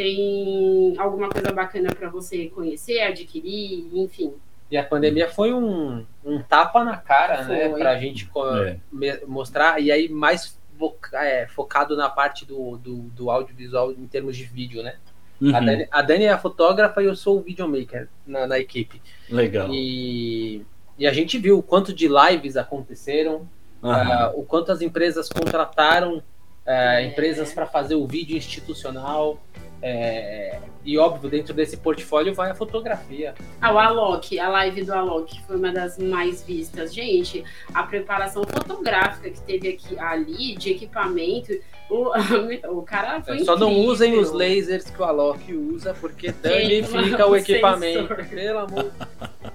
[0.02, 4.34] tem alguma coisa bacana para você conhecer, adquirir, enfim.
[4.70, 7.70] E a pandemia foi um, um tapa na cara, né?
[7.70, 7.80] Foi.
[7.80, 9.26] Pra gente É.
[9.28, 14.36] mostrar, e aí mais foca- é, focado na parte do, do, do audiovisual em termos
[14.36, 14.96] de vídeo, né?
[15.40, 15.56] Uhum.
[15.56, 19.02] A, Dani, a Dani é a fotógrafa e eu sou o videomaker na, na equipe.
[19.30, 19.68] Legal.
[19.72, 20.64] E,
[20.98, 23.48] e a gente viu o quanto de lives aconteceram,
[23.84, 26.22] ah, o quanto as empresas contrataram
[26.66, 27.08] ah, É.
[27.08, 29.40] empresas para fazer o vídeo institucional.
[29.82, 33.34] É, e óbvio, dentro desse portfólio vai a fotografia.
[33.60, 36.94] Ah, o Alok, a live do Alok, que foi uma das mais vistas.
[36.94, 41.54] Gente, a preparação fotográfica que teve aqui ali, de equipamento,
[41.90, 42.10] o,
[42.80, 43.92] o cara foi É, Só não incrível.
[43.92, 48.08] usem os lasers que o Alok usa, porque danifica o equipamento.
[48.08, 48.26] sensor.
[48.28, 48.92] Pelo amor.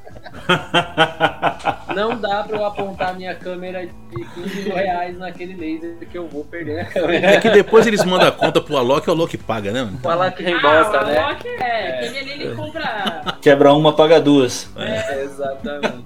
[1.94, 6.28] Não dá para eu apontar minha câmera de 15 mil reais naquele laser que eu
[6.28, 7.26] vou perder a câmera.
[7.26, 9.90] É que depois eles mandam a conta pro Alok e o Alok paga, né?
[10.02, 11.18] O Alok reembolsa, ah, o né?
[11.18, 13.36] Alok é, aquele ali ele compra.
[13.40, 14.70] Quebra uma, paga duas.
[14.76, 16.04] É, exatamente.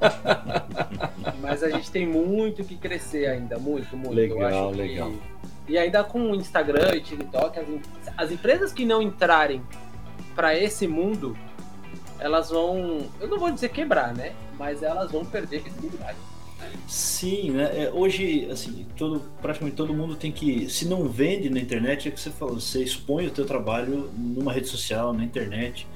[1.43, 4.15] Mas a gente tem muito que crescer ainda, muito, muito.
[4.15, 5.13] Legal, Eu acho que- legal.
[5.69, 7.83] E ainda com o Instagram e TikTok, as, em-
[8.17, 9.63] as empresas que não entrarem
[10.35, 11.37] para esse mundo,
[12.21, 14.33] elas vão, eu não vou dizer quebrar, né?
[14.59, 16.19] Mas elas vão perder visibilidade.
[16.87, 17.85] Sim, né?
[17.85, 20.69] É, hoje, assim, todo, praticamente todo mundo tem que.
[20.69, 24.53] Se não vende na internet, é que você falou, você expõe o teu trabalho numa
[24.53, 25.87] rede social, na internet.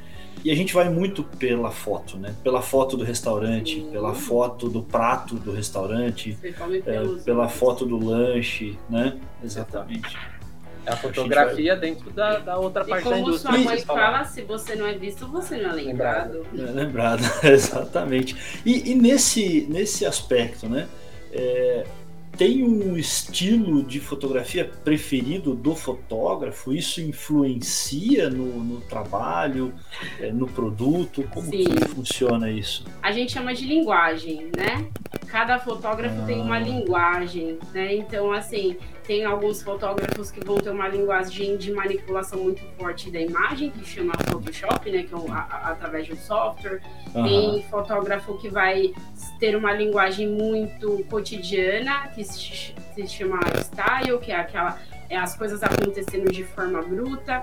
[0.45, 2.35] E a gente vai muito pela foto, né?
[2.43, 3.91] Pela foto do restaurante, Sim.
[3.91, 9.17] pela foto do prato do restaurante, é, pelos pela foto do lanche, né?
[9.43, 10.19] Exatamente.
[10.87, 13.53] É a fotografia dentro da, da outra E parte da como indústria.
[13.53, 16.47] sua que mãe fala, se você não é visto, você não é lembrado.
[16.57, 18.37] É, lembrado, exatamente.
[18.67, 20.87] E, e nesse, nesse aspecto, né?
[21.33, 21.85] é,
[22.37, 26.73] tem um estilo de fotografia preferido do fotógrafo?
[26.73, 29.73] Isso influencia no, no trabalho,
[30.21, 31.23] é, no produto?
[31.33, 31.65] Como Sim.
[31.65, 32.85] que funciona isso?
[33.03, 34.87] A gente chama de linguagem, né?
[35.29, 36.61] Cada fotógrafo tem uma Ah.
[36.61, 37.95] linguagem, né?
[37.97, 43.21] Então, assim, tem alguns fotógrafos que vão ter uma linguagem de manipulação muito forte da
[43.21, 45.03] imagem, que chama Photoshop, né?
[45.03, 46.81] Que é um- a- a- através de um software.
[47.15, 47.25] Aham.
[47.29, 48.93] Tem fotógrafo que vai
[49.39, 54.79] ter uma linguagem muito cotidiana, que se, se chama style, que é aquela
[55.11, 57.43] as coisas acontecendo de forma bruta.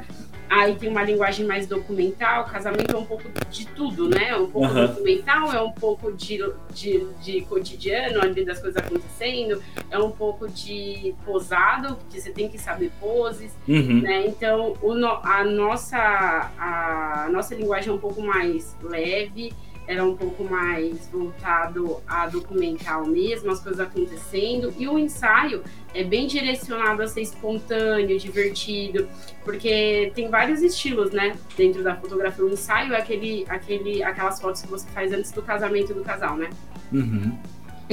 [0.49, 2.43] Aí tem uma linguagem mais documental.
[2.45, 4.29] Casamento é um pouco de tudo, né?
[4.29, 4.87] É um pouco Aham.
[4.87, 6.39] documental, é um pouco de,
[6.73, 12.49] de, de cotidiano, ali das coisas acontecendo, é um pouco de posado, porque você tem
[12.49, 14.01] que saber poses Uhum.
[14.01, 14.25] né?
[14.27, 14.91] Então, o
[15.23, 15.97] a, nossa,
[16.57, 19.53] a nossa linguagem é um pouco mais leve,
[19.87, 25.63] ela é um pouco mais voltado a documental mesmo, as coisas acontecendo, e o ensaio
[25.93, 29.07] é bem direcionado a ser espontâneo, divertido,
[29.43, 32.45] porque tem vários estilos, né, dentro da fotografia.
[32.45, 36.37] O ensaio é aquele, aquele, aquelas fotos que você faz antes do casamento do casal,
[36.37, 36.49] né?
[36.91, 37.37] Uhum.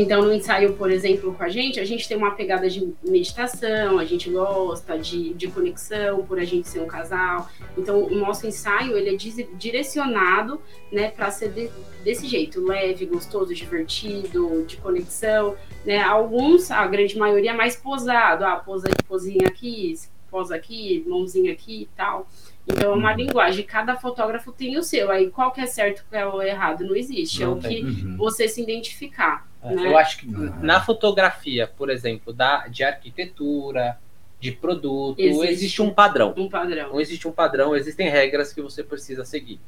[0.00, 3.98] Então, no ensaio, por exemplo, com a gente, a gente tem uma pegada de meditação,
[3.98, 7.50] a gente gosta de, de conexão, por a gente ser um casal.
[7.76, 10.60] Então, o nosso ensaio, ele é di- direcionado,
[10.92, 11.68] né, para ser de-
[12.04, 15.98] desse jeito, leve, gostoso, divertido, de conexão, né?
[16.00, 18.44] Alguns, a grande maioria, é mais posado.
[18.44, 19.94] Ah, posa de posinha aqui,
[20.30, 22.28] posa aqui, mãozinha aqui e tal.
[22.70, 23.64] Então, é uma linguagem.
[23.64, 25.10] Cada fotógrafo tem o seu.
[25.10, 26.84] Aí, qual que é certo, qual é o errado?
[26.84, 27.42] Não existe.
[27.42, 27.84] é Não o tem.
[27.84, 28.16] que Uhum.
[28.16, 29.46] você se identificar.
[29.62, 29.86] É, né?
[29.86, 30.52] Eu acho que Uhum.
[30.60, 33.98] na fotografia, por exemplo, da, de arquitetura,
[34.40, 35.46] de produto, Existe.
[35.48, 36.32] existe, um padrão.
[36.36, 36.90] Um padrão.
[36.90, 39.58] Não existe um padrão, existem regras que você precisa seguir.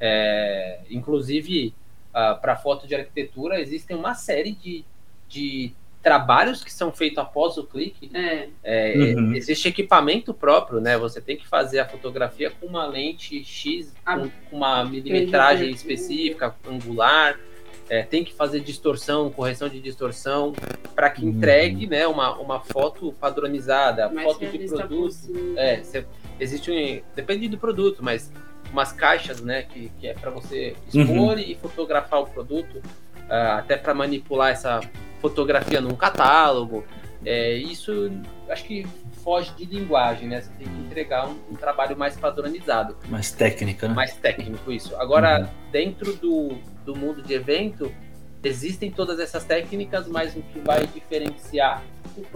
[0.00, 1.72] É, inclusive,
[2.42, 4.84] para foto de arquitetura, existem uma série de,
[5.28, 5.72] de
[6.08, 8.10] trabalhos que são feitos após o clique.
[8.14, 9.34] É, É, Uhum.
[9.34, 10.96] Existe equipamento próprio, né?
[10.96, 15.70] Você tem que fazer a fotografia com uma lente X, Ah, com, com uma milimetragem
[15.70, 17.38] específica, angular.
[17.90, 20.52] é, tem que fazer distorção, correção de distorção,
[20.94, 25.14] para que entregue né, uma, uma foto padronizada, Mais foto de produto.
[25.56, 26.04] É, cê-
[26.38, 28.30] existe um, depende do produto, mas
[28.70, 32.82] umas caixas, né, que, que é para você expor e fotografar o produto,
[33.28, 34.80] ah, até para manipular essa
[35.20, 36.84] fotografia num catálogo.
[37.24, 38.10] É, isso
[38.48, 38.86] acho que
[39.24, 40.40] foge de linguagem, né?
[40.40, 43.94] Você tem que entregar um, um trabalho mais padronizado, Mais técnica, né?
[43.94, 44.96] mais técnico isso.
[44.96, 47.92] Agora, dentro do, do mundo de evento,
[48.42, 51.82] existem todas essas técnicas, mas o que vai diferenciar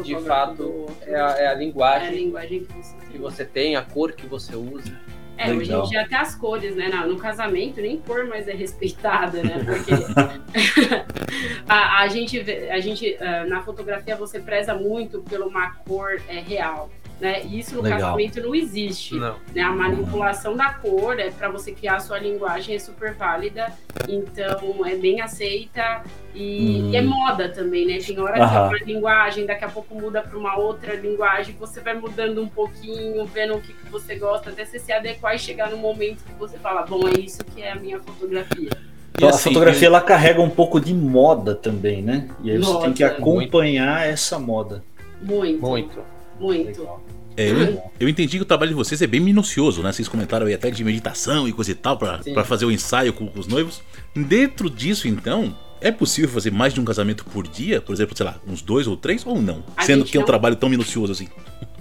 [0.03, 3.45] de fato do é a, é a É a linguagem linguagem que você que você
[3.45, 4.99] tem, a cor que você usa.
[5.37, 5.85] É, hoje Legal.
[5.85, 6.89] em dia até as cores, né?
[6.89, 9.62] No, casamento nem cor mais é respeitada, né?
[9.64, 9.93] Porque
[11.68, 12.39] a, a gente,
[12.70, 16.91] a gente ah, na fotografia você preza muito por uma cor é, real.
[17.22, 17.44] Né?
[17.44, 18.00] E isso no Legal.
[18.00, 19.14] casamento não existe.
[19.14, 19.36] Não.
[19.54, 19.62] Né?
[19.62, 23.72] A manipulação da cor é para você criar a sua linguagem, é super válida,
[24.08, 26.02] então é bem aceita
[26.34, 26.90] e, Hum.
[26.90, 27.98] e é moda também, né?
[28.04, 31.78] Tem hora que é uma linguagem, daqui a pouco muda para uma outra linguagem, você
[31.80, 35.38] vai mudando um pouquinho, vendo o que, que você gosta, até você se adequar e
[35.38, 38.70] chegar no momento que você fala, bom, é isso que é a minha fotografia.
[39.14, 42.26] Então, E a assim, fotografia ela carrega um pouco de moda também, né?
[42.42, 44.82] E aí você Moda, tem que acompanhar essa moda.
[45.20, 46.11] Muito, Muito.
[46.39, 46.89] Muito.
[47.37, 49.91] É, eu, eu entendi que o trabalho de vocês é bem minucioso, né?
[49.91, 53.26] Vocês comentaram aí até de meditação e coisa e tal pra fazer o ensaio com,
[53.26, 53.83] com os noivos.
[54.14, 57.80] Dentro disso, então, é possível fazer mais de um casamento por dia?
[57.80, 59.64] Por exemplo, sei lá, uns dois ou três ou não?
[59.76, 61.28] A Sendo que é um não- trabalho tão minucioso assim.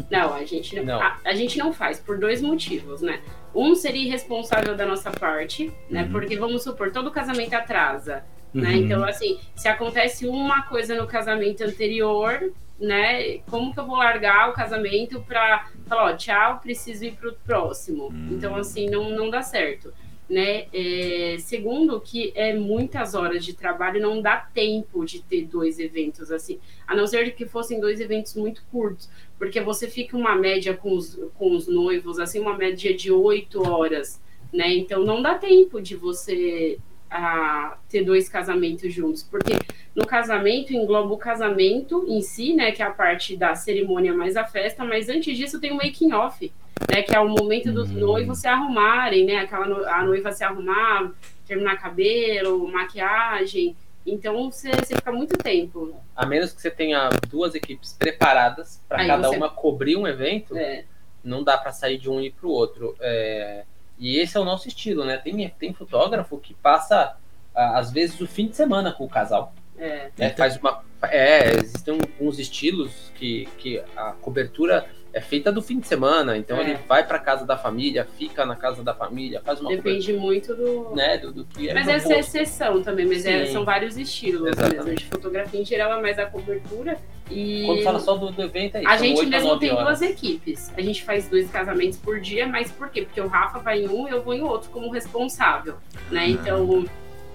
[0.10, 1.02] Não, a gente não, Não.
[1.02, 3.20] A, a gente não faz por dois motivos, né?
[3.54, 6.04] Um seria irresponsável da nossa parte, né?
[6.04, 6.12] Uhum.
[6.12, 8.24] Porque vamos supor, todo casamento atrasa,
[8.54, 8.70] né?
[8.70, 8.76] Uhum.
[8.76, 13.38] Então, assim, se acontece uma coisa no casamento anterior, né?
[13.50, 18.08] Como que eu vou largar o casamento pra falar, ó, tchau, preciso ir pro próximo?
[18.08, 18.30] Hum.
[18.32, 19.94] Então, assim, não, não dá certo.
[20.28, 20.68] Né?
[20.74, 26.32] É, segundo, que é muitas horas de trabalho, não dá tempo de ter dois eventos
[26.32, 26.58] assim,
[26.88, 30.96] a não ser que fossem dois eventos muito curtos, porque você fica uma média com
[30.96, 34.22] os, com os noivos, assim, uma média de oito horas,
[34.54, 34.74] né?
[34.74, 36.80] Então não dá tempo de você
[37.12, 39.54] ah, ter dois casamentos juntos, porque
[39.94, 42.72] no casamento engloba o casamento em si, né?
[42.72, 46.14] Que é a parte da cerimônia mais a festa, mas antes disso tem o making
[46.14, 46.50] off,
[46.90, 47.02] né?
[47.04, 48.00] Que é o momento dos Hum.
[48.00, 49.36] noivos se arrumarem, né?
[49.40, 51.12] Aquela no- a noiva se arrumar,
[51.46, 53.76] terminar cabelo, maquiagem.
[54.06, 55.94] Então você, você fica muito tempo.
[56.16, 60.58] A menos que você tenha duas equipes preparadas para cada você- uma cobrir um evento,
[60.58, 60.86] É,
[61.24, 62.96] não dá para sair de um e para o outro.
[63.00, 63.64] É,
[64.02, 65.18] E esse é o nosso estilo, né?
[65.18, 67.16] Tem, tem fotógrafo que passa,
[67.54, 69.54] às vezes, o fim de semana com o casal.
[69.78, 70.10] é.
[70.18, 70.26] né?
[70.26, 70.38] Eita.
[70.38, 75.88] Faz uma, é, existem alguns estilos que, que a cobertura é feita do fim de
[75.88, 76.38] semana.
[76.38, 76.62] Então É.
[76.62, 80.56] ele vai para casa da família, fica na casa da família, faz uma Depende muito
[80.56, 80.96] do.
[80.96, 84.48] né, do, do que é Mas essa é exceção também, mas é- são vários estilos
[84.48, 84.84] Exatamente.
[84.84, 84.96] mesmo.
[84.96, 86.98] De fotografia em geral é mais a cobertura.
[87.30, 88.90] E Quando fala só do, do evento, é isso.
[88.90, 90.00] a gente mesmo tem horas.
[90.00, 90.70] duas equipes.
[90.78, 93.04] A gente faz dois casamentos por dia, mas por quê?
[93.04, 95.76] Porque o Rafa vai em um e eu vou em outro como responsável.
[96.10, 96.28] Né?
[96.30, 96.86] Então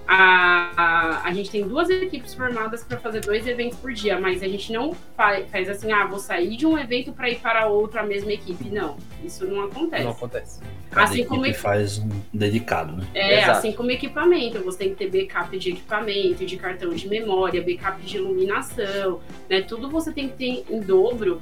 [0.07, 4.41] a, a, a gente tem duas equipes formadas para fazer dois eventos por dia, mas
[4.41, 7.67] a gente não faz, faz assim, ah, vou sair de um evento para ir para
[7.67, 8.69] outro a mesma equipe.
[8.69, 10.03] Não, isso não acontece.
[10.03, 10.61] Não acontece.
[10.89, 13.05] Cada Assim como equipe faz um dedicado, né?
[13.13, 13.51] É, Exato.
[13.59, 18.01] assim como equipamento, você tem que ter backup de equipamento, de cartão de memória, backup
[18.01, 19.61] de iluminação, né?
[19.61, 21.41] Tudo você tem que ter em dobro,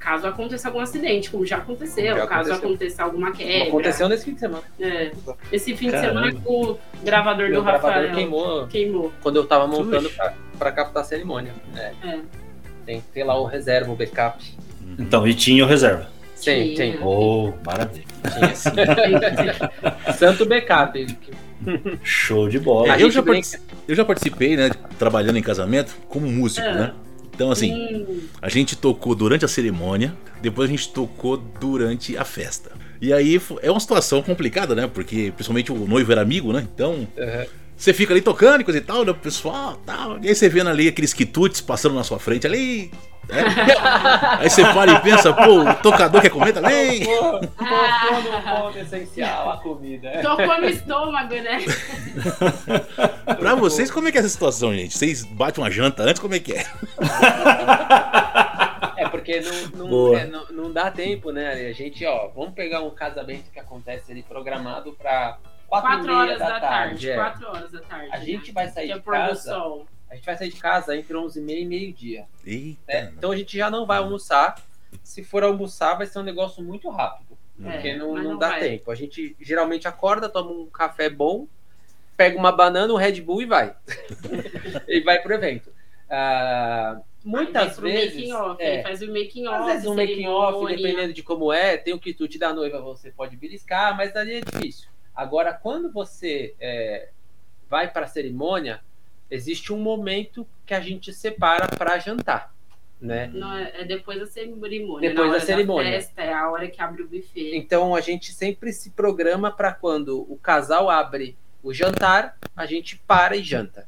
[0.00, 2.54] caso aconteça algum acidente, como já aconteceu, Já caso aconteceu.
[2.68, 3.68] aconteça alguma quebra.
[3.68, 4.62] Aconteceu nesse fim de semana.
[4.80, 5.12] É.
[5.52, 6.22] Esse fim Caramba.
[6.22, 9.12] de semana o gravador Meu do gravador Rafael queimou queimou.
[9.22, 10.10] quando eu tava montando
[10.58, 11.52] pra captar a cerimônia.
[11.76, 12.18] É, É.
[12.86, 14.42] tem que ter lá o reserva, o backup.
[14.98, 16.08] Então, e tinha o reserva.
[16.40, 16.74] Tinha.
[16.74, 16.98] tem.
[17.02, 18.06] Oh, maravilha.
[18.34, 18.70] Tinha sim.
[20.18, 21.06] Santo backup.
[22.02, 22.96] Show de bola.
[22.96, 26.72] É, eu, já brinca- eu já participei, né, trabalhando em casamento como músico, Ah.
[26.72, 26.92] né?
[27.40, 32.22] Então, assim, Hum, a gente tocou durante a cerimônia, depois a gente tocou durante a
[32.22, 32.70] festa.
[33.00, 34.86] E aí é uma situação complicada, né?
[34.86, 36.68] Porque principalmente o noivo era amigo, né?
[36.74, 37.46] Então Uhum.
[37.80, 39.10] Você fica ali tocando e coisa e tal, né?
[39.10, 40.18] O pessoal tal.
[40.22, 42.90] E aí você vendo ali aqueles quitutes passando na sua frente ali.
[43.26, 43.42] né?
[44.38, 47.06] aí você para e pensa, pô, o tocador quer comer também?
[47.06, 47.50] Tocou, no
[48.42, 50.10] ponto essencial a comida.
[50.20, 51.64] tocou no estômago, né?
[53.38, 54.98] Pra vocês, como é que é essa situação, gente?
[54.98, 56.66] Vocês batem uma janta antes, como é que é?
[58.98, 61.52] É porque não, não, é, não, não dá tempo, né?
[61.70, 65.38] A gente, ó, vamos pegar um casamento que acontece ali programado pra
[65.70, 67.10] 4, Quatro horas da tarde.
[67.10, 67.14] é.
[67.14, 68.08] Quatro horas da tarde.
[68.12, 68.24] A né?
[68.24, 69.50] gente vai sair Que é de casa.
[69.52, 69.86] sol.
[70.10, 72.26] A gente vai sair de casa entre 11h30 e meio-dia.
[72.44, 72.80] Eita.
[72.88, 73.12] né?
[73.16, 74.56] Então a gente já não vai almoçar.
[75.04, 77.38] Se for almoçar, vai ser um negócio muito rápido.
[77.64, 78.60] É, Porque não, não não dá vai.
[78.60, 78.90] tempo.
[78.90, 81.46] A gente geralmente acorda, toma um café bom,
[82.16, 83.72] pega uma banana, um Red Bull e vai.
[84.88, 85.70] e vai pro evento.
[86.10, 88.32] Uh, muitas vezes.
[88.32, 89.60] Off, é, faz o making off.
[89.60, 93.12] Às vezes um making off, dependendo de como é, tem o quitute da noiva, você
[93.12, 94.88] pode beliscar, mas ali é difícil.
[95.20, 97.10] Agora, quando você é,
[97.68, 98.80] vai para a cerimônia,
[99.30, 102.54] existe um momento que a gente separa para jantar.
[102.98, 103.30] Né?
[103.30, 105.10] Não, é, é depois da cerimônia.
[105.10, 105.90] Depois da cerimônia.
[105.90, 107.54] Da festa, é a hora que abre o buffet.
[107.54, 112.96] Então a gente sempre se programa para quando o casal abre o jantar, a gente
[112.96, 113.86] para e janta.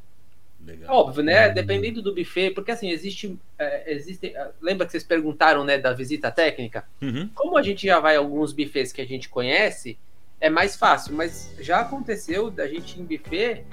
[0.62, 0.94] Legal.
[0.94, 1.48] Óbvio, né?
[1.48, 1.54] Uhum.
[1.54, 3.38] Dependendo do buffet, porque assim, existe.
[3.58, 6.84] É, existe é, lembra que vocês perguntaram, né, da visita técnica?
[7.00, 7.30] Uhum.
[7.34, 9.96] Como a gente já vai a alguns buffets que a gente conhece,
[10.42, 13.64] é mais fácil, mas já aconteceu da gente em buffet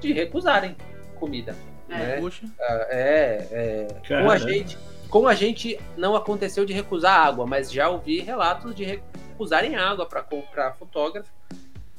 [0.00, 0.76] de recusarem
[1.14, 1.56] comida.
[1.88, 2.30] É, né?
[2.60, 4.78] Ah, é, é com a gente.
[5.08, 10.04] Com a gente não aconteceu de recusar água, mas já ouvi relatos de recusarem água
[10.04, 11.30] para comprar fotógrafo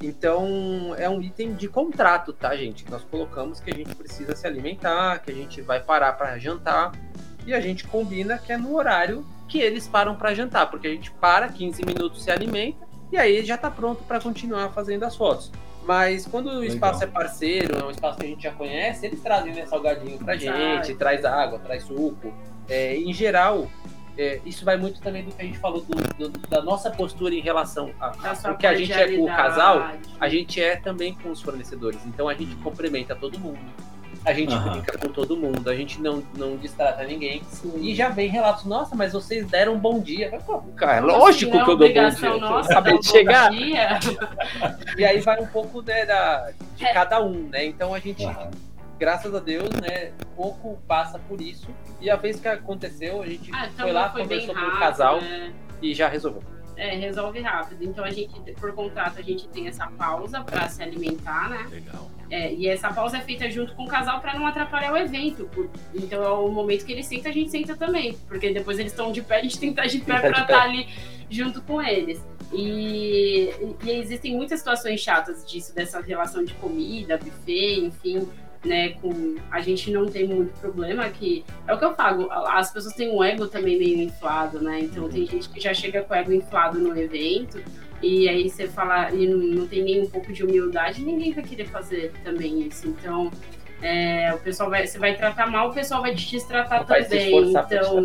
[0.01, 2.89] então, é um item de contrato, tá, gente?
[2.89, 6.91] Nós colocamos que a gente precisa se alimentar, que a gente vai parar para jantar
[7.47, 10.91] e a gente combina que é no horário que eles param para jantar, porque a
[10.91, 15.15] gente para 15 minutos se alimenta e aí já está pronto para continuar fazendo as
[15.15, 15.51] fotos.
[15.85, 17.09] Mas quando o espaço Legal.
[17.09, 20.35] é parceiro, é um espaço que a gente já conhece, eles trazem né, salgadinho pra
[20.35, 22.33] gente, traz água, traz suco.
[22.67, 23.67] É, em geral,
[24.17, 27.33] é, isso vai muito também do que a gente falou do, do, da nossa postura
[27.33, 28.07] em relação a,
[28.43, 31.99] a que a gente é com o casal, a gente é também com os fornecedores.
[32.05, 33.59] Então a gente cumprimenta todo mundo.
[34.27, 34.71] A gente uhum.
[34.71, 37.41] brinca com todo mundo, a gente não, não distrata ninguém.
[37.45, 37.79] Sim.
[37.79, 40.37] E já vem relatos, nossa, mas vocês deram um bom dia.
[40.75, 42.37] Cara, lógico que eu dou bom dia.
[42.37, 43.53] Nossa, acabei de chegar.
[44.97, 46.93] e aí vai um pouco né, da, de é.
[46.93, 47.65] cada um, né?
[47.67, 48.25] Então a gente.
[48.25, 48.51] Uhum
[48.99, 51.67] graças a Deus, né, pouco passa por isso.
[52.01, 55.21] E a vez que aconteceu, a gente ah, foi lá, foi conversou com o casal
[55.21, 55.53] né?
[55.81, 56.41] e já resolveu.
[56.77, 57.83] É, resolve rápido.
[57.83, 61.65] Então a gente, por contrato, a gente tem essa pausa para se alimentar, né?
[61.71, 62.11] Legal.
[62.29, 65.49] É, e essa pausa é feita junto com o casal para não atrapalhar o evento.
[65.95, 68.13] Então é o momento que eles sentam, a gente senta também.
[68.27, 70.45] Porque depois eles estão de pé, a gente tem que estar de pé para estar
[70.45, 70.87] tá ali
[71.29, 72.23] junto com eles.
[72.53, 73.49] E,
[73.83, 78.27] e, existem muitas situações chatas disso, dessa relação de comida, buffet, enfim
[78.65, 82.71] né, com a gente não tem muito problema que é o que eu falo, as
[82.71, 84.81] pessoas têm um ego também meio inflado, né?
[84.81, 87.61] Então tem gente que já chega com o ego inflado no evento
[88.01, 91.43] e aí você fala e não, não tem nem um pouco de humildade, ninguém vai
[91.43, 92.87] querer fazer também isso.
[92.87, 93.31] Então
[93.81, 97.49] é, o pessoal vai, você vai tratar mal, o pessoal vai te destratar vai também.
[97.49, 98.03] Então,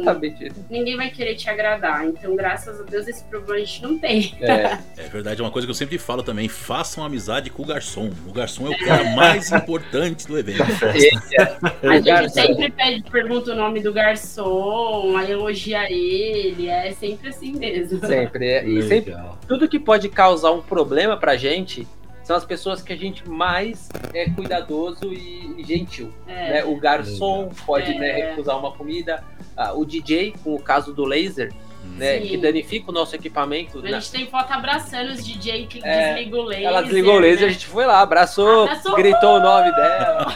[0.69, 2.05] ninguém vai querer te agradar.
[2.07, 4.35] Então, graças a Deus, esse problema a gente não tem.
[4.41, 7.67] É, é verdade, é uma coisa que eu sempre falo também: façam amizade com o
[7.67, 8.11] garçom.
[8.27, 10.63] O garçom é o cara mais importante do evento.
[10.63, 16.69] a gente sempre pede, pergunta o nome do garçom, aí elogia ele.
[16.69, 17.99] É sempre assim mesmo.
[18.07, 18.47] Sempre.
[18.47, 19.17] É, e sempre,
[19.49, 21.87] tudo que pode causar um problema pra gente
[22.23, 26.13] são as pessoas que a gente mais é cuidadoso e gentil.
[26.27, 26.51] É.
[26.51, 26.65] Né?
[26.65, 28.13] O garçom pode né, é.
[28.13, 29.23] né, recusar uma comida,
[29.57, 31.53] ah, o DJ, com o caso do laser,
[31.97, 33.85] né, que danifica o nosso equipamento.
[33.85, 36.67] A gente tem foto abraçando os DJ que é, desliga o laser.
[36.67, 37.47] Ela desligou o laser, né?
[37.47, 40.27] a gente foi lá, abraçou, abraçou gritou o nome dela.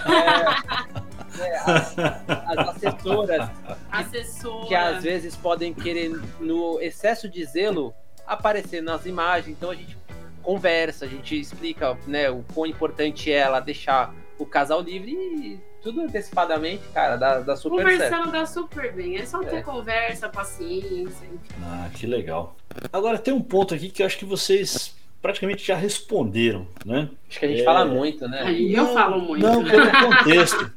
[1.38, 3.50] É, as, as, assessoras,
[3.90, 4.66] Assessora.
[4.66, 6.10] que às vezes podem querer,
[6.40, 7.94] no excesso de zelo,
[8.26, 9.54] aparecer nas imagens.
[9.54, 9.98] Então a gente
[10.46, 15.60] conversa, a gente explica né, o quão importante é ela deixar o casal livre e
[15.82, 18.30] tudo antecipadamente, cara, dá, dá super Conversando certo.
[18.30, 19.16] dá super bem.
[19.16, 19.62] É só ter é.
[19.62, 21.28] conversa, paciência.
[21.60, 22.56] Ah, que legal.
[22.92, 27.08] Agora tem um ponto aqui que eu acho que vocês praticamente já responderam, né?
[27.28, 27.64] Acho que a gente é...
[27.64, 28.52] fala muito, né?
[28.52, 29.42] Eu falo muito.
[29.42, 30.72] Não, pelo contexto.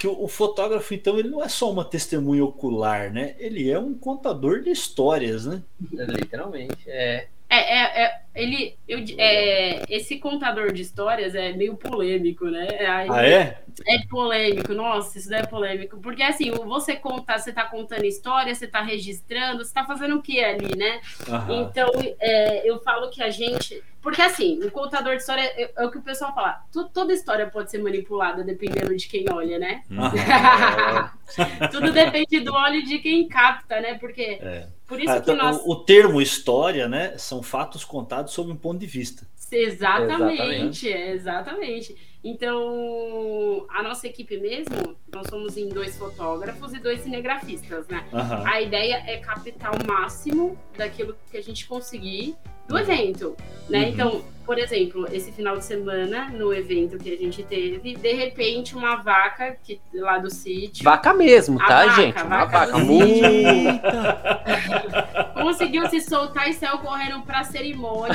[0.00, 3.36] que o, o, fotógrafo, então, ele não é só uma testemunha ocular, né?
[3.38, 5.62] Ele é um contador de histórias, né?
[5.92, 7.28] Literalmente, é.
[7.50, 12.66] É, é, é, ele, eu, é, esse contador de histórias é meio polêmico, né?
[12.80, 13.58] Aí, ah, é?
[13.86, 15.98] É polêmico, nossa, isso daí é polêmico.
[16.00, 20.22] Porque assim, você conta, você tá contando história, você tá registrando, você tá fazendo o
[20.22, 21.00] que ali, né?
[21.28, 21.62] Uhum.
[21.62, 23.82] Então, é, eu falo que a gente.
[24.02, 26.60] Porque assim, o contador de história é, é o que o pessoal fala.
[26.92, 29.82] toda história pode ser manipulada dependendo de quem olha, né?
[31.70, 33.94] Tudo depende do olho de quem capta, né?
[33.94, 34.38] Porque.
[34.42, 34.68] É.
[34.86, 35.56] Por isso ah, que nós...
[35.64, 37.16] o, o termo história, né?
[37.16, 39.26] São fatos contados sob um ponto de vista.
[39.50, 40.88] Exatamente, exatamente.
[40.88, 42.13] exatamente.
[42.24, 48.02] Então, a nossa equipe mesmo, nós somos em dois fotógrafos e dois cinegrafistas, né?
[48.10, 48.46] Uhum.
[48.46, 52.34] A ideia é captar o máximo daquilo que a gente conseguir
[52.66, 53.36] do evento,
[53.68, 53.80] né?
[53.80, 53.88] Uhum.
[53.88, 58.74] Então, por exemplo, esse final de semana, no evento que a gente teve, de repente,
[58.74, 60.84] uma vaca que, lá do sítio.
[60.84, 62.22] Vaca mesmo, tá, vaca, gente?
[62.22, 62.84] Uma vaca, vaca
[65.42, 68.14] conseguiu se soltar e saiu correndo pra cerimônia,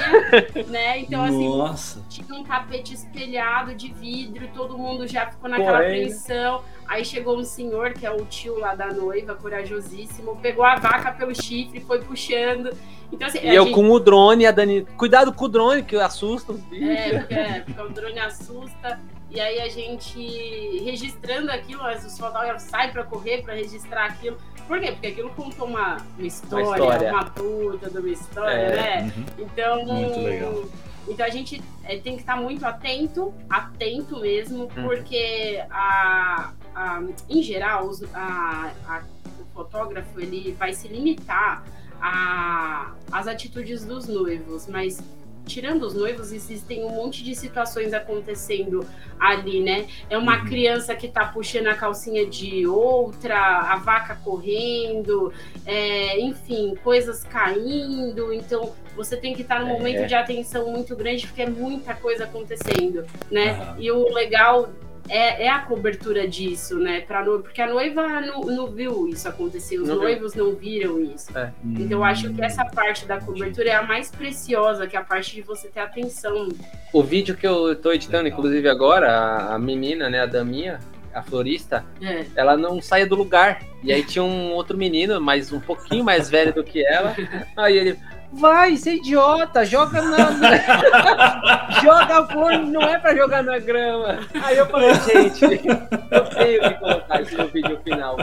[0.68, 1.00] né?
[1.00, 2.04] Então, assim, Nossa.
[2.10, 6.62] tinha um tapete espelhado de vidro, todo mundo já ficou naquela apreensão.
[6.88, 11.12] Aí chegou um senhor, que é o tio lá da noiva, corajosíssimo, pegou a vaca
[11.12, 12.72] pelo chifre, foi puxando.
[13.12, 14.86] Então, assim, E eu gente- com o drone, a Dani.
[14.98, 16.90] Cuidado com o drone, que assusta os bichos.
[16.90, 19.00] É, porque, é, porque o drone assusta.
[19.32, 20.20] E aí a gente
[20.84, 24.38] registrando aquilo, mas os fotógrafos saem para correr para registrar aquilo.
[24.68, 24.92] Por quê?
[24.92, 27.24] Porque aquilo contou uma, uma história, uma, história.
[27.36, 28.76] puta de uma história, É.
[28.76, 29.14] né?
[29.16, 29.26] Uhum.
[29.46, 29.86] Então.
[29.86, 30.64] Muito legal.
[31.10, 34.84] Então a gente é, tem que estar muito atento, atento mesmo, Uhum.
[34.88, 39.02] porque a, a- em geral os- a- a-
[39.42, 41.64] o fotógrafo ele vai se limitar
[42.02, 45.02] a- às atitudes dos noivos, mas
[45.50, 48.86] tirando os noivos existem um monte de situações acontecendo
[49.20, 49.88] ali, né?
[50.10, 50.46] É uma Uhum.
[50.46, 55.34] criança que tá puxando a calcinha de outra, a vaca correndo,
[55.66, 58.32] é, enfim, coisas caindo.
[58.32, 59.74] Então, você tem que estar num É.
[59.74, 63.52] momento de atenção muito grande, porque é muita coisa acontecendo, né?
[63.52, 63.76] Aham.
[63.80, 64.70] E o legal
[65.10, 67.02] é, é a cobertura disso, né?
[67.02, 70.04] Pra noiva, porque a noiva não, não viu isso acontecer, os Não viu.
[70.04, 71.30] noivos não viram isso.
[71.66, 75.04] Então, eu acho que essa parte da cobertura é a mais preciosa, que é a
[75.04, 76.50] parte de você ter atenção.
[76.94, 78.40] O vídeo que eu tô editando, Legal.
[78.40, 80.80] inclusive agora, a, a menina, né, a Daminha,
[81.14, 82.26] a florista, É.
[82.36, 83.62] ela não saía do lugar.
[83.84, 87.16] E aí tinha um outro menino, mas um pouquinho mais velho do que ela.
[87.58, 88.00] Aí ele,
[88.32, 90.30] vai, você é idiota, joga na.
[91.82, 94.20] joga flor, não é pra jogar na grama.
[94.44, 95.50] Aí eu falei, gente, eu
[96.30, 98.18] tenho que colocar isso no vídeo final.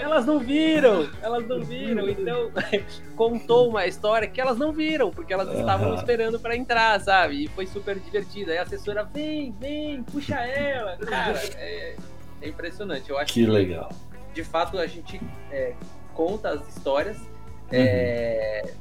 [0.00, 2.08] Elas não viram, elas não viram.
[2.08, 2.50] Então,
[3.16, 7.44] contou uma história que elas não viram, porque elas estavam esperando pra entrar, sabe?
[7.44, 8.52] E foi super divertida.
[8.52, 10.96] Aí a assessora, vem, vem, puxa ela.
[10.98, 11.96] Cara, é,
[12.40, 13.08] é impressionante.
[13.08, 13.90] Eu acho Que legal.
[14.34, 15.20] de fato a gente
[15.50, 15.74] é,
[16.14, 17.31] conta as histórias.
[17.72, 18.72] É,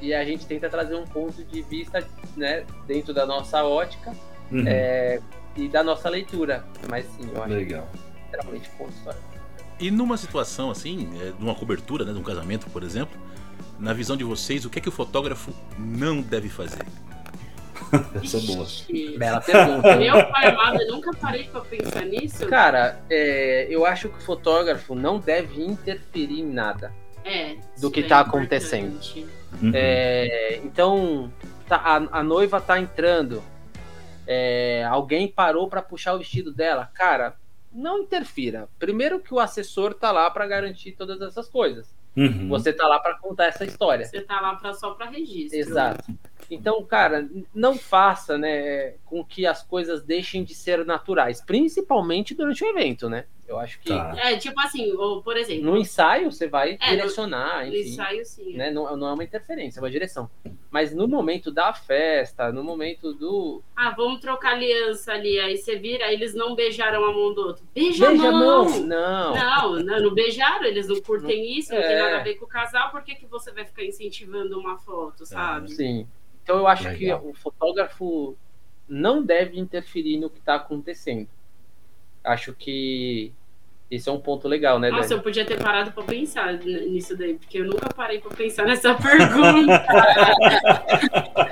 [0.00, 4.12] e a gente tenta trazer um ponto de vista né, dentro da nossa ótica
[4.50, 4.64] Uhum.
[4.66, 5.20] é,
[5.54, 6.64] e da nossa leitura.
[6.88, 7.86] Mas sim, eu acho Legal.
[8.32, 9.20] que conta história.
[9.78, 13.18] E numa situação assim, é, de uma cobertura, né, de um casamento, por exemplo,
[13.78, 16.82] na visão de vocês, o que é que o fotógrafo não deve fazer?
[18.22, 18.66] Essa é boa.
[19.18, 19.88] Bela pergunta.
[19.96, 20.06] hein?
[20.08, 22.46] Eu, eu nunca parei pra pensar nisso.
[22.46, 26.92] Cara, é, eu acho que o fotógrafo não deve interferir em nada.
[27.28, 27.56] É.
[27.80, 28.28] do que é tá importante.
[28.46, 29.00] acontecendo.
[29.62, 29.72] Uhum.
[29.74, 31.32] É, então,
[31.68, 33.42] tá- a, a noiva tá entrando.
[34.26, 36.90] é, alguém parou pra puxar o vestido dela.
[36.94, 37.34] Cara,
[37.72, 38.68] não interfira.
[38.78, 41.94] Primeiro que o assessor tá lá pra garantir todas essas coisas.
[42.16, 42.48] Uhum.
[42.48, 44.04] Você tá lá pra contar essa história.
[44.04, 45.58] Você tá lá pra, só pra registro.
[45.58, 46.04] Exato.
[46.50, 52.64] Então, cara, não faça, né, com que as coisas deixem de ser naturais, principalmente durante
[52.64, 53.24] o evento, né?
[53.48, 54.14] Eu acho que Tá.
[54.18, 57.88] É, tipo assim, ou, por exemplo, no ensaio você vai É, no- direcionar, no enfim.
[57.88, 58.52] ensaio sim.
[58.54, 58.70] né?
[58.70, 60.28] Não, não é uma interferência, é uma direção.
[60.70, 63.62] Mas no momento da festa, no momento do.
[63.74, 65.40] Ah, vamos trocar aliança ali.
[65.40, 67.64] Aí você vira, aí eles não beijaram a mão do outro.
[67.74, 68.64] Beija, Beija a mão!
[68.66, 68.80] mão!
[68.80, 69.34] Não!
[69.34, 72.02] Não, não, não beijaram, eles não curtem isso, não tem É.
[72.02, 75.24] nada a ver com o casal, por que, que você vai ficar incentivando uma foto,
[75.24, 75.70] sabe?
[75.72, 76.06] Sim.
[76.42, 77.20] Então eu acho Legal.
[77.22, 78.36] que o fotógrafo
[78.86, 81.28] não deve interferir no que está acontecendo.
[82.28, 83.32] Acho que
[83.90, 85.14] esse é um ponto legal, né, Nossa, Dani?
[85.20, 88.92] eu podia ter parado pra pensar nisso daí, porque eu nunca parei pra pensar nessa
[89.00, 89.82] pergunta.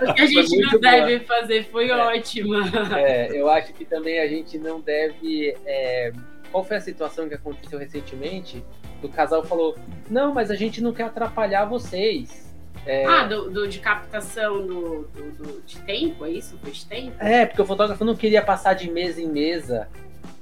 [0.03, 0.81] o que a gente não boa.
[0.81, 2.59] deve fazer foi ótima.
[2.99, 5.57] É, eu acho que também a gente não deve.
[5.64, 6.12] é,
[6.53, 8.62] Qual foi a situação que aconteceu recentemente?
[9.03, 9.74] O casal falou:
[10.11, 12.45] Não, mas a gente não quer atrapalhar vocês.
[12.85, 16.57] É, Ah, do, do- de captação do, do- do- de tempo, é isso?
[16.62, 17.16] Foi de tempo?
[17.18, 19.89] É, porque o fotógrafo não queria passar de mesa em mesa,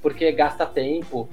[0.05, 1.27] porque gasta tempo.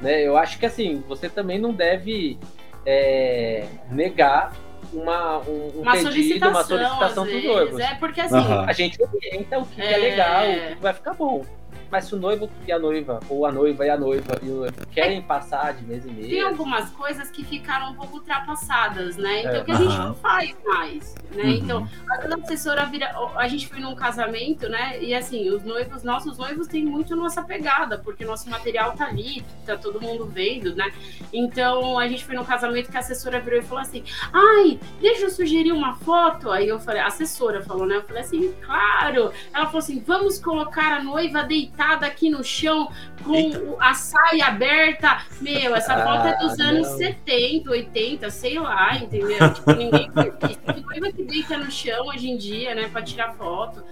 [0.00, 0.22] Né?
[0.26, 2.38] Eu acho que assim, você também não deve
[2.86, 4.54] é, negar
[4.90, 7.46] uma, um, um Uma pedido, solicitação, uma solicitação dos vezes.
[7.48, 7.80] noivos.
[7.80, 8.64] É porque assim, Aham.
[8.66, 9.96] A gente orienta o que é, É.
[9.98, 11.44] legal, o que vai ficar bom.
[11.90, 14.54] Mas se o noivo e a noiva, ou a noiva e a noiva, e o
[14.60, 16.48] noivo querem passar de mesa em tem mesa.
[16.48, 19.40] algumas coisas que ficaram um pouco ultrapassadas, né?
[19.40, 19.64] Então É.
[19.64, 21.44] que a gente não faz mais, né?
[21.44, 21.50] Uhum.
[21.50, 23.14] Então, a assessora vira.
[23.36, 25.02] A gente foi num casamento, né?
[25.02, 29.44] E assim, os noivos, nossos noivos têm muito nossa pegada, porque nosso material tá ali,
[29.66, 30.92] tá todo mundo vendo, né?
[31.32, 35.22] Então a gente foi num casamento que a assessora virou e falou assim: ai, deixa
[35.24, 36.50] eu sugerir uma foto.
[36.50, 37.96] Aí eu falei, a assessora falou, né?
[37.96, 39.32] Eu falei assim, claro.
[39.52, 42.90] Ela falou assim: vamos colocar a noiva deitada aqui no chão
[43.24, 43.76] com Eita.
[43.80, 45.22] a saia aberta.
[45.40, 46.98] Meu, essa foto é dos Ah, anos não.
[46.98, 49.52] 70, 80, sei lá, entendeu?
[49.52, 53.82] Tipo, ninguém noiva que deita no chão hoje em dia, né, pra tirar foto.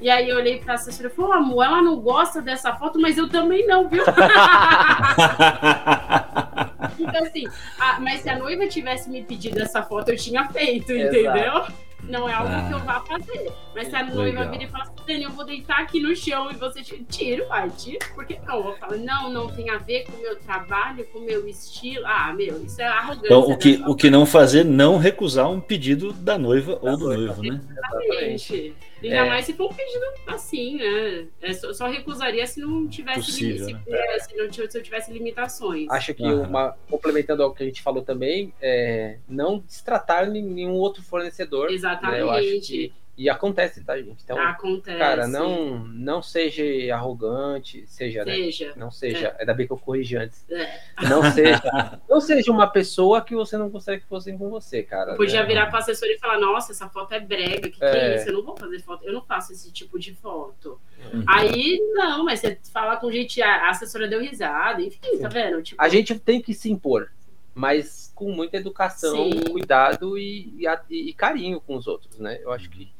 [0.00, 3.16] E aí eu olhei pra assessora e falei, amor, ela não gosta dessa foto, mas
[3.16, 4.02] eu também não, viu?
[6.98, 7.44] Então, assim,
[7.80, 11.64] a, mas se a noiva tivesse me pedido essa foto, eu tinha feito, entendeu?
[12.08, 13.52] Não é algo ah, que eu vá fazer.
[13.74, 16.50] Mas se a noiva vir e falar assim, Dani, eu vou deitar aqui no chão
[16.50, 17.98] e você tira, vai, tira.
[18.14, 18.68] Por que não?
[18.68, 22.04] Eu falo, não, não tem a ver com o meu trabalho, com o meu estilo.
[22.06, 23.26] Ah, meu, isso é arrogância.
[23.26, 26.96] Então, o que, o que não fazer, não recusar um pedido da noiva da ou
[26.96, 27.60] do noiva, noivo, né?
[27.70, 28.74] Exatamente.
[29.02, 29.28] Ainda é.
[29.28, 31.26] mais se for um pedido assim, né?
[31.40, 33.82] É, só, só, recusaria se não tivesse Possível, se, né?
[33.88, 35.88] é, se, não, se eu tivesse limitações.
[35.90, 36.42] Acho que uhum.
[36.42, 41.70] uma complementando ao que a gente falou também, é, não destratar nenhum outro fornecedor.
[41.70, 42.88] Exatamente.
[42.88, 43.01] Né?
[43.16, 44.22] Eu e acontece, tá, gente?
[44.24, 44.98] Então, acontece.
[44.98, 48.34] cara, não, não seja arrogante, seja, né?
[48.34, 48.68] seja.
[48.68, 48.74] Né?
[48.76, 49.28] Não seja.
[49.28, 49.40] É.
[49.40, 50.44] Ainda bem que eu corrigi antes.
[50.50, 50.80] É.
[51.08, 52.00] Não seja.
[52.08, 55.14] não seja uma pessoa que você não gostaria que fossem com você, cara.
[55.14, 55.46] Podia né?
[55.46, 58.14] virar para assessor e falar: Nossa, essa foto é brega, que, que é.
[58.14, 58.30] é isso?
[58.30, 60.80] Eu não vou fazer foto, eu não faço esse tipo de foto.
[61.12, 61.24] Uhum.
[61.28, 65.18] Aí, não, mas você fala com gente, a assessora deu risada, enfim, Sim.
[65.20, 65.62] tá vendo?
[65.62, 65.82] Tipo...
[65.82, 67.10] A gente tem que se impor,
[67.54, 69.42] mas com muita educação, Sim.
[69.50, 72.38] cuidado e, e, e, carinho com os outros, né?
[72.40, 72.90] Eu acho que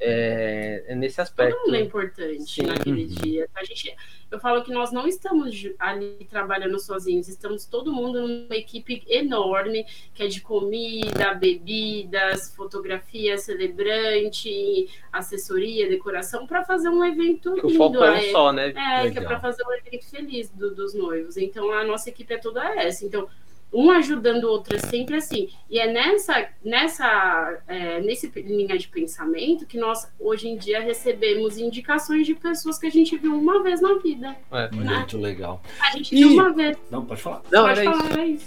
[0.00, 1.54] é, é, nesse aspecto.
[1.54, 2.62] Todo mundo é importante Sim.
[2.62, 3.08] naquele uhum.
[3.08, 3.48] dia.
[3.54, 3.94] A gente,
[4.30, 9.84] eu falo que nós não estamos ali trabalhando sozinhos, estamos todo mundo numa equipe enorme,
[10.14, 17.74] que é de comida, bebidas, fotografia, celebrante, assessoria, decoração, para fazer um evento que lindo.
[17.74, 18.70] O foco é um só, né?
[18.70, 19.12] É, Legal.
[19.12, 21.36] que é para fazer um evento feliz do, dos noivos.
[21.36, 23.04] Então a nossa equipe é toda essa.
[23.04, 23.28] Então,
[23.72, 25.48] um ajudando o outro é sempre assim.
[25.68, 31.58] E é nessa, nessa é, nesse linha de pensamento que nós, hoje em dia, recebemos
[31.58, 34.36] indicações de pessoas que a gente viu uma vez na vida.
[34.50, 34.96] É, né?
[34.96, 35.62] Muito legal.
[35.80, 36.18] A gente e...
[36.18, 36.76] viu uma vez.
[36.90, 37.42] Não, pode falar.
[37.50, 38.34] Não, pode era, falar, isso.
[38.34, 38.46] isso.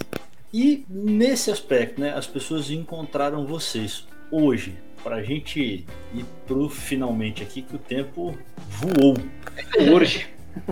[0.53, 7.41] E nesse aspecto, né, as pessoas encontraram vocês hoje, para a gente ir pro finalmente
[7.41, 8.37] aqui, que o tempo
[8.69, 9.15] voou.
[9.93, 10.27] Hoje.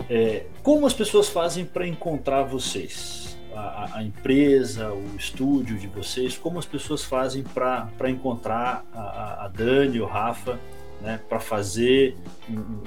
[0.10, 3.31] É, como as pessoas fazem para encontrar vocês?
[3.62, 9.48] A, a, empresa, o estúdio de vocês, como as pessoas fazem para encontrar a, a
[9.48, 10.60] Dani, o Rafa,
[11.02, 12.16] né, para fazer
[12.50, 12.82] um,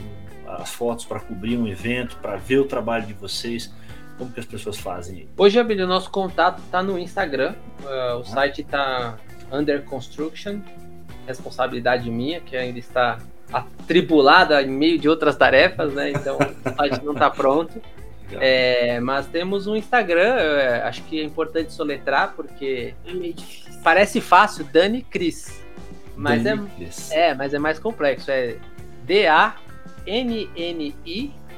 [0.46, 3.72] as fotos, para cobrir um evento, para ver o trabalho de vocês.
[4.18, 5.28] Como que as pessoas fazem?
[5.36, 7.54] Hoje, Abílio, o nosso contato está no Instagram.
[7.82, 8.24] Uh, o ah.
[8.24, 9.16] site está
[9.50, 10.60] under construction.
[11.26, 13.18] Responsabilidade minha, que ainda está
[13.52, 16.10] atribulada em meio de outras tarefas, né?
[16.10, 17.80] Então o site não está pronto.
[18.32, 23.10] É, mas temos um Instagram, é, acho que é importante soletrar, porque é
[23.82, 25.62] parece fácil, Dani Cris.
[26.16, 27.10] Mas Dani é, Chris.
[27.10, 28.30] é, mas é mais complexo.
[28.30, 28.56] É
[29.04, 29.54] D-A-N-N-I,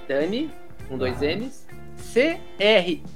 [0.08, 0.50] Dani,
[0.88, 1.26] com dois ah.
[1.26, 3.06] N's, C-R-Y-S-S.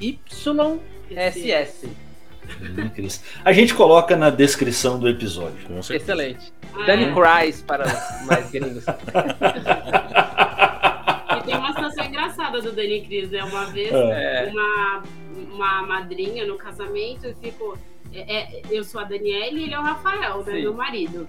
[2.94, 3.22] Cris.
[3.44, 5.59] A gente coloca na descrição do episódio.
[5.90, 6.53] Excelente.
[6.74, 7.14] Ah, Dani é?
[7.14, 8.84] Cries para os mais gringos.
[12.11, 13.42] engraçada do Dani Cris, né?
[13.42, 14.50] Uma vez, é.
[14.50, 15.02] uma,
[15.52, 17.78] uma madrinha no casamento, ficou.
[18.12, 21.28] É, é, eu sou a Daniela e ele é o Rafael, né, meu marido.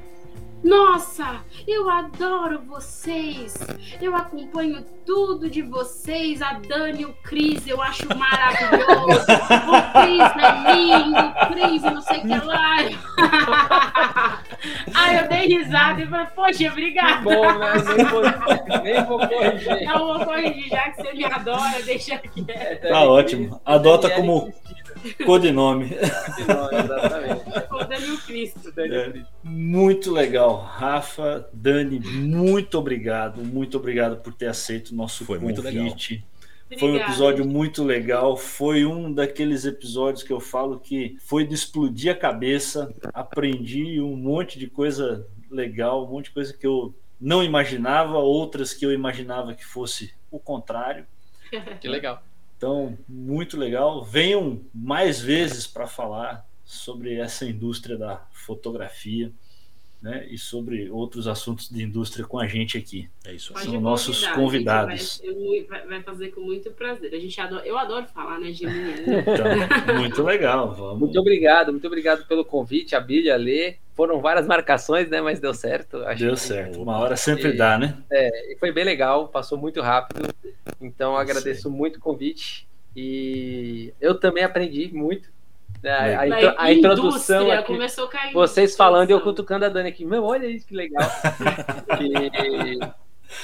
[0.63, 3.55] Nossa, eu adoro vocês.
[3.99, 6.41] Eu acompanho tudo de vocês.
[6.41, 9.25] A Dani, o Cris, eu acho maravilhoso.
[9.25, 12.77] O Cris é lindo, o Cris, não sei o que lá.
[14.93, 17.21] Aí eu dei risada e falei, poxa, obrigada.
[17.21, 17.73] Bom, né?
[17.95, 18.21] Nem vou,
[18.83, 19.85] nem vou corrigir.
[19.85, 22.87] Não vou corrigir, já que você me adora, deixa quieto.
[22.87, 23.59] Tá ótimo.
[23.65, 24.53] Adota como
[25.25, 25.89] Codinome.
[25.89, 27.41] Codinome, exatamente.
[27.71, 28.71] O Dani Cristo.
[28.71, 30.57] Dani é, muito legal.
[30.57, 33.43] Rafa, Dani, muito obrigado.
[33.43, 35.61] Muito obrigado por ter aceito o nosso Foi convite.
[35.61, 35.97] Muito legal.
[36.79, 38.37] Foi um episódio muito legal.
[38.37, 42.93] Foi um daqueles episódios que eu falo que foi de explodir a cabeça.
[43.13, 48.73] Aprendi um monte de coisa legal, um monte de coisa que eu não imaginava, outras
[48.73, 51.05] que eu imaginava que fosse o contrário.
[51.81, 52.23] Que legal.
[52.61, 54.03] Então, muito legal.
[54.05, 59.31] Venham mais vezes para falar sobre essa indústria da fotografia.
[60.01, 63.07] Né, e sobre outros assuntos de indústria com a gente aqui.
[63.23, 63.53] É isso.
[63.55, 65.21] São nossos convidados.
[65.69, 67.13] Vai, vai, fazer com muito prazer.
[67.13, 70.73] A gente adora, eu adoro falar, né, de Então, muito legal.
[70.73, 71.01] Vamos.
[71.01, 73.75] Muito obrigado, muito obrigado pelo convite, a Bíblia, a Lê.
[73.93, 75.99] Foram várias marcações, né, mas deu certo.
[76.17, 76.39] deu que...
[76.39, 76.81] certo.
[76.81, 77.95] Uma hora sempre e, dá, né?
[78.11, 80.33] É, e foi bem legal, passou muito rápido.
[80.81, 85.29] Então agradeço muito o convite e eu também aprendi muito.
[85.83, 86.15] Né?
[86.15, 87.73] A, a, a introdução aqui,
[88.33, 91.01] vocês falando e eu cutucando a Dani aqui, meu, olha isso que legal.
[91.99, 92.79] e,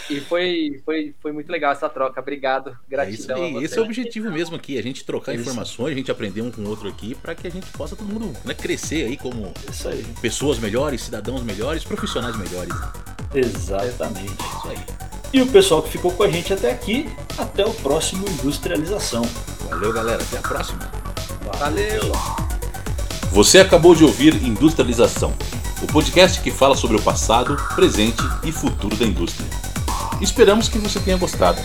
[0.09, 2.19] e foi, foi, foi muito legal essa troca.
[2.19, 3.43] Obrigado, gratidão.
[3.43, 5.41] É isso, esse é o objetivo mesmo aqui, a gente trocar isso.
[5.41, 8.07] informações, a gente aprender um com o outro aqui, para que a gente possa todo
[8.07, 9.51] mundo né, crescer aí como
[9.85, 10.05] aí.
[10.21, 12.73] pessoas melhores, cidadãos melhores, profissionais melhores.
[13.33, 14.33] Exatamente.
[14.33, 15.07] Isso aí.
[15.33, 19.23] E o pessoal que ficou com a gente até aqui, até o próximo Industrialização.
[19.69, 20.23] Valeu, galera.
[20.23, 20.79] Até a próxima.
[21.55, 22.11] Valeu!
[23.31, 25.33] Você acabou de ouvir Industrialização,
[25.81, 29.47] o podcast que fala sobre o passado, presente e futuro da indústria.
[30.21, 31.59] Esperamos que você tenha gostado.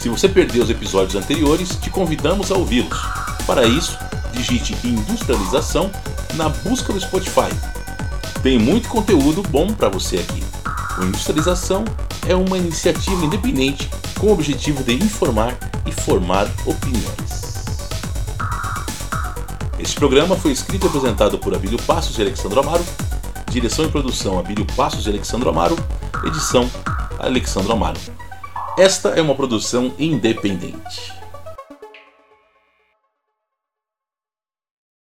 [0.00, 2.98] Se você perdeu os episódios anteriores, te convidamos a ouvi-los.
[3.46, 3.98] Para isso,
[4.32, 5.90] digite Industrialização
[6.34, 7.50] na busca do Spotify.
[8.42, 10.42] Tem muito conteúdo bom para você aqui.
[10.98, 11.84] O Industrialização
[12.26, 15.56] é uma iniciativa independente com o objetivo de informar
[15.86, 17.57] e formar opiniões.
[19.78, 22.84] Este programa foi escrito e apresentado por Abílio Passos e Alexandre Amaro,
[23.48, 25.76] direção e produção Abílio Passos e Alexandre Amaro,
[26.24, 26.68] edição
[27.18, 28.00] Alexandre Amaro.
[28.76, 31.17] Esta é uma produção independente.